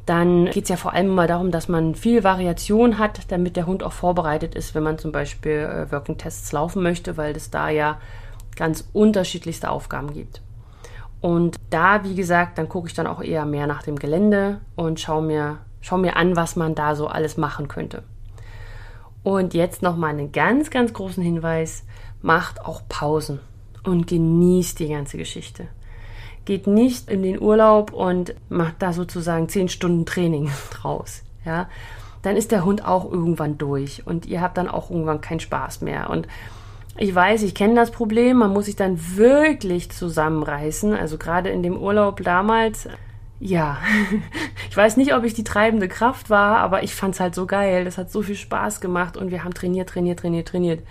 dann 0.06 0.46
geht 0.46 0.64
es 0.64 0.68
ja 0.68 0.76
vor 0.76 0.92
allem 0.92 1.08
mal 1.08 1.26
darum, 1.26 1.50
dass 1.50 1.68
man 1.68 1.94
viel 1.94 2.24
Variation 2.24 2.98
hat, 2.98 3.30
damit 3.32 3.56
der 3.56 3.66
Hund 3.66 3.82
auch 3.82 3.92
vorbereitet 3.92 4.54
ist, 4.54 4.74
wenn 4.74 4.82
man 4.82 4.98
zum 4.98 5.12
Beispiel 5.12 5.52
äh, 5.52 5.90
Working 5.90 6.18
Tests 6.18 6.52
laufen 6.52 6.82
möchte, 6.82 7.16
weil 7.16 7.34
es 7.34 7.50
da 7.50 7.70
ja 7.70 7.98
ganz 8.56 8.88
unterschiedlichste 8.92 9.70
Aufgaben 9.70 10.12
gibt. 10.12 10.42
Und 11.20 11.56
da, 11.70 12.04
wie 12.04 12.14
gesagt, 12.14 12.58
dann 12.58 12.68
gucke 12.68 12.88
ich 12.88 12.94
dann 12.94 13.06
auch 13.06 13.22
eher 13.22 13.46
mehr 13.46 13.66
nach 13.66 13.82
dem 13.82 13.98
Gelände 13.98 14.60
und 14.76 15.00
schaue 15.00 15.22
mir, 15.22 15.58
schau 15.80 15.96
mir 15.96 16.16
an, 16.16 16.36
was 16.36 16.54
man 16.54 16.74
da 16.74 16.94
so 16.94 17.06
alles 17.06 17.38
machen 17.38 17.66
könnte. 17.66 18.02
Und 19.22 19.54
jetzt 19.54 19.80
nochmal 19.80 20.10
einen 20.10 20.32
ganz, 20.32 20.68
ganz 20.68 20.92
großen 20.92 21.22
Hinweis. 21.22 21.84
Macht 22.20 22.60
auch 22.64 22.82
Pausen 22.88 23.40
und 23.84 24.06
genießt 24.06 24.78
die 24.78 24.88
ganze 24.88 25.16
Geschichte. 25.16 25.66
Geht 26.44 26.66
nicht 26.66 27.08
in 27.08 27.22
den 27.22 27.40
Urlaub 27.40 27.92
und 27.92 28.34
macht 28.48 28.76
da 28.80 28.92
sozusagen 28.92 29.48
zehn 29.48 29.68
Stunden 29.68 30.06
Training 30.06 30.50
draus. 30.70 31.22
Ja, 31.44 31.68
dann 32.22 32.36
ist 32.36 32.52
der 32.52 32.64
Hund 32.64 32.86
auch 32.86 33.10
irgendwann 33.10 33.58
durch 33.58 34.06
und 34.06 34.26
ihr 34.26 34.40
habt 34.40 34.56
dann 34.56 34.68
auch 34.68 34.90
irgendwann 34.90 35.20
keinen 35.20 35.40
Spaß 35.40 35.82
mehr. 35.82 36.08
Und 36.10 36.26
ich 36.96 37.14
weiß, 37.14 37.42
ich 37.42 37.54
kenne 37.54 37.74
das 37.74 37.90
Problem, 37.90 38.38
man 38.38 38.52
muss 38.52 38.66
sich 38.66 38.76
dann 38.76 38.98
wirklich 39.16 39.90
zusammenreißen. 39.90 40.94
Also 40.94 41.18
gerade 41.18 41.50
in 41.50 41.62
dem 41.62 41.76
Urlaub 41.76 42.22
damals, 42.22 42.88
ja, 43.40 43.78
ich 44.70 44.76
weiß 44.76 44.96
nicht, 44.96 45.14
ob 45.14 45.24
ich 45.24 45.34
die 45.34 45.44
treibende 45.44 45.88
Kraft 45.88 46.30
war, 46.30 46.58
aber 46.58 46.82
ich 46.82 46.94
fand 46.94 47.14
es 47.14 47.20
halt 47.20 47.34
so 47.34 47.46
geil. 47.46 47.84
Das 47.84 47.98
hat 47.98 48.10
so 48.10 48.22
viel 48.22 48.36
Spaß 48.36 48.80
gemacht 48.80 49.16
und 49.16 49.30
wir 49.30 49.44
haben 49.44 49.54
trainiert, 49.54 49.88
trainiert, 49.88 50.20
trainiert, 50.20 50.48
trainiert. 50.48 50.82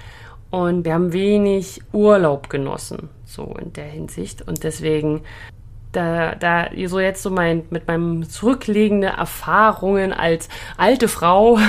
Und 0.50 0.86
wir 0.86 0.94
haben 0.94 1.14
wenig 1.14 1.82
Urlaub 1.94 2.50
genossen, 2.50 3.10
so 3.34 3.56
in 3.60 3.74
der 3.74 3.86
Hinsicht. 3.86 4.42
Und 4.42 4.64
deswegen 4.64 5.22
da, 5.94 6.36
da 6.36 6.70
so 6.88 7.00
jetzt 7.00 7.24
so 7.24 7.30
mein, 7.30 7.64
mit 7.70 7.88
meinem 7.88 8.28
zurücklegende 8.28 9.08
Erfahrungen 9.08 10.12
als 10.12 10.50
alte 10.78 11.08
Frau 11.08 11.60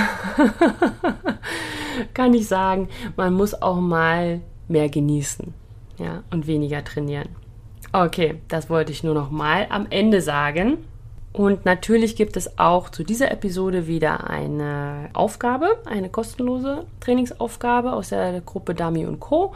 kann 2.13 2.33
ich 2.33 2.47
sagen, 2.47 2.89
man 3.15 3.33
muss 3.33 3.61
auch 3.61 3.79
mal 3.79 4.41
mehr 4.67 4.89
genießen, 4.89 5.53
ja, 5.97 6.23
und 6.31 6.47
weniger 6.47 6.83
trainieren. 6.83 7.29
Okay, 7.93 8.41
das 8.47 8.69
wollte 8.69 8.91
ich 8.91 9.03
nur 9.03 9.13
noch 9.13 9.31
mal 9.31 9.67
am 9.69 9.87
Ende 9.89 10.21
sagen. 10.21 10.79
Und 11.31 11.65
natürlich 11.65 12.15
gibt 12.15 12.37
es 12.37 12.57
auch 12.57 12.89
zu 12.89 13.03
dieser 13.03 13.29
Episode 13.29 13.87
wieder 13.87 14.29
eine 14.29 15.09
Aufgabe, 15.13 15.77
eine 15.85 16.09
kostenlose 16.09 16.85
Trainingsaufgabe 17.01 17.91
aus 17.91 18.09
der 18.09 18.39
Gruppe 18.39 18.73
Dami 18.73 19.05
und 19.05 19.19
Co. 19.19 19.53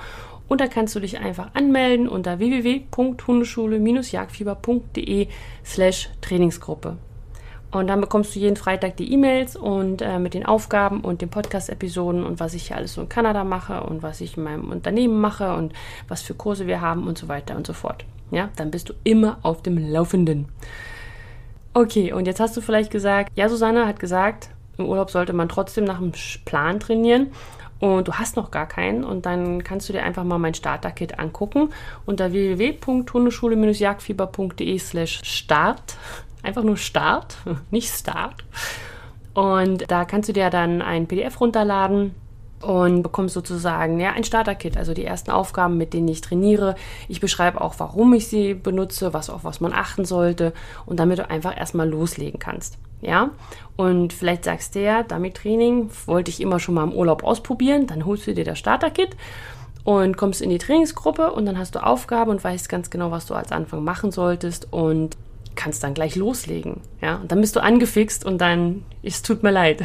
Und 0.50 0.60
da 0.60 0.68
kannst 0.68 0.94
du 0.96 1.00
dich 1.00 1.20
einfach 1.20 1.52
anmelden 1.54 2.10
unter 2.10 2.40
www.hundeschule-jagdfieber.de 2.40 5.28
slash 5.64 6.10
Trainingsgruppe. 6.22 6.98
Und 7.72 7.86
dann 7.86 8.02
bekommst 8.02 8.36
du 8.36 8.40
jeden 8.40 8.56
Freitag 8.56 8.98
die 8.98 9.14
E-Mails 9.14 9.56
und 9.56 10.02
äh, 10.02 10.18
mit 10.18 10.34
den 10.34 10.44
Aufgaben 10.44 11.02
und 11.02 11.22
den 11.22 11.30
Podcast-Episoden 11.30 12.24
und 12.24 12.40
was 12.40 12.56
ich 12.56 12.66
hier 12.68 12.78
alles 12.78 12.96
so 12.96 13.02
in 13.02 13.10
Kanada 13.10 13.44
mache 13.44 13.84
und 13.84 14.02
was 14.02 14.22
ich 14.22 14.38
in 14.38 14.44
meinem 14.44 14.72
Unternehmen 14.72 15.22
mache 15.22 15.54
und 15.54 15.74
was 16.08 16.24
für 16.24 16.34
Kurse 16.34 16.66
wir 16.66 16.82
haben 16.82 17.08
und 17.08 17.20
so 17.20 17.28
weiter 17.28 17.56
und 17.56 17.68
so 17.68 17.74
fort. 17.74 18.06
Ja, 18.32 18.50
dann 18.56 18.72
bist 18.72 18.90
du 18.90 18.94
immer 19.04 19.38
auf 19.44 19.62
dem 19.62 19.78
Laufenden. 19.78 20.48
Okay, 21.76 22.12
und 22.12 22.26
jetzt 22.26 22.40
hast 22.40 22.58
du 22.58 22.62
vielleicht 22.62 22.90
gesagt, 22.90 23.32
ja, 23.36 23.50
Susanne 23.50 23.86
hat 23.86 24.00
gesagt, 24.00 24.50
im 24.80 24.88
Urlaub 24.88 25.12
sollte 25.12 25.34
man 25.34 25.48
trotzdem 25.48 25.84
nach 25.84 26.00
dem 26.00 26.12
Plan 26.46 26.80
trainieren 26.80 27.28
und 27.80 28.08
du 28.08 28.14
hast 28.14 28.36
noch 28.36 28.52
gar 28.52 28.68
keinen 28.68 29.04
und 29.04 29.26
dann 29.26 29.64
kannst 29.64 29.90
du 29.90 29.94
dir 29.94 30.04
einfach 30.04 30.24
mal 30.24 30.38
mein 30.38 30.54
Starter-Kit 30.54 31.18
angucken 31.20 31.74
unter 32.06 32.32
www.hundeschule-jagdfieber.de 32.32 34.78
slash 34.80 35.22
start. 35.24 35.98
Einfach 36.44 36.64
nur 36.64 36.78
Start, 36.78 37.38
nicht 37.72 37.94
Start. 37.94 38.46
Und 39.34 39.90
da 39.90 40.06
kannst 40.06 40.30
du 40.30 40.34
dir 40.34 40.50
dann 40.50 40.82
ein 40.82 41.08
PDF 41.08 41.40
runterladen 41.40 42.16
und 42.62 43.04
bekommst 43.04 43.34
sozusagen 43.34 44.00
ja 44.00 44.12
ein 44.12 44.24
Starter-Kit, 44.24 44.78
also 44.78 44.94
die 44.94 45.06
ersten 45.06 45.32
Aufgaben, 45.32 45.78
mit 45.78 45.94
denen 45.94 46.08
ich 46.08 46.22
trainiere. 46.22 46.76
Ich 47.08 47.22
beschreibe 47.22 47.62
auch, 47.62 47.76
warum 47.78 48.14
ich 48.14 48.28
sie 48.28 48.54
benutze, 48.54 49.14
was 49.14 49.30
auf 49.30 49.44
was 49.44 49.62
man 49.62 49.74
achten 49.74 50.06
sollte 50.06 50.54
und 50.86 51.00
damit 51.00 51.20
du 51.20 51.30
einfach 51.30 51.58
erstmal 51.58 51.90
loslegen 51.90 52.40
kannst. 52.40 52.78
Ja, 53.02 53.30
und 53.78 54.12
vielleicht 54.12 54.44
sagst 54.44 54.76
du 54.76 54.82
ja, 54.82 55.04
damit 55.04 55.36
Training 55.36 55.90
wollte 56.06 56.32
ich 56.32 56.42
immer 56.42 56.60
schon 56.60 56.76
mal 56.76 56.84
im 56.84 56.92
Urlaub 56.92 57.24
ausprobieren, 57.24 57.88
dann 57.88 58.06
holst 58.06 58.28
du 58.28 58.34
dir 58.34 58.44
das 58.44 58.60
Starter-Kit 58.60 59.16
und 59.86 60.18
kommst 60.18 60.42
in 60.42 60.50
die 60.50 60.58
Trainingsgruppe 60.58 61.32
und 61.32 61.46
dann 61.46 61.58
hast 61.58 61.76
du 61.76 61.84
Aufgaben 61.84 62.30
und 62.30 62.44
weißt 62.44 62.68
ganz 62.68 62.90
genau, 62.90 63.12
was 63.12 63.26
du 63.26 63.36
als 63.36 63.54
Anfang 63.54 63.86
machen 63.86 64.12
solltest 64.12 64.68
und 64.74 65.16
kannst 65.56 65.84
dann 65.84 65.94
gleich 65.94 66.16
loslegen. 66.16 66.82
Ja, 67.02 67.16
und 67.16 67.32
dann 67.32 67.40
bist 67.40 67.56
du 67.56 67.64
angefixt 67.64 68.26
und 68.26 68.40
dann, 68.40 68.84
es 69.02 69.22
tut 69.22 69.44
mir 69.44 69.52
leid. 69.52 69.84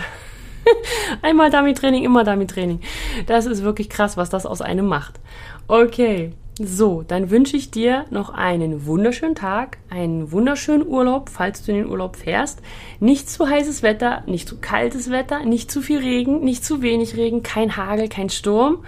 Einmal 1.22 1.50
damit 1.50 1.78
Training, 1.78 2.04
immer 2.04 2.24
damit 2.24 2.50
Training. 2.50 2.80
Das 3.26 3.46
ist 3.46 3.62
wirklich 3.62 3.88
krass, 3.88 4.16
was 4.16 4.30
das 4.30 4.46
aus 4.46 4.60
einem 4.60 4.86
macht. 4.86 5.20
Okay, 5.68 6.32
so, 6.60 7.02
dann 7.02 7.30
wünsche 7.30 7.56
ich 7.56 7.72
dir 7.72 8.04
noch 8.10 8.30
einen 8.30 8.86
wunderschönen 8.86 9.34
Tag, 9.34 9.78
einen 9.90 10.30
wunderschönen 10.30 10.86
Urlaub, 10.86 11.28
falls 11.28 11.64
du 11.64 11.72
in 11.72 11.78
den 11.78 11.88
Urlaub 11.88 12.14
fährst. 12.14 12.60
Nicht 13.00 13.28
zu 13.28 13.48
heißes 13.48 13.82
Wetter, 13.82 14.22
nicht 14.26 14.48
zu 14.48 14.58
kaltes 14.60 15.10
Wetter, 15.10 15.44
nicht 15.44 15.70
zu 15.70 15.82
viel 15.82 15.98
Regen, 15.98 16.44
nicht 16.44 16.64
zu 16.64 16.80
wenig 16.80 17.16
Regen, 17.16 17.42
kein 17.42 17.76
Hagel, 17.76 18.08
kein 18.08 18.30
Sturm. 18.30 18.84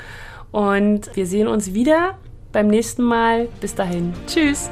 Und 0.53 1.15
wir 1.17 1.27
sehen 1.27 1.49
uns 1.49 1.75
wieder 1.75 2.17
beim 2.53 2.69
nächsten 2.69 3.03
Mal. 3.03 3.49
Bis 3.61 3.75
dahin. 3.75 4.15
Tschüss. 4.29 4.71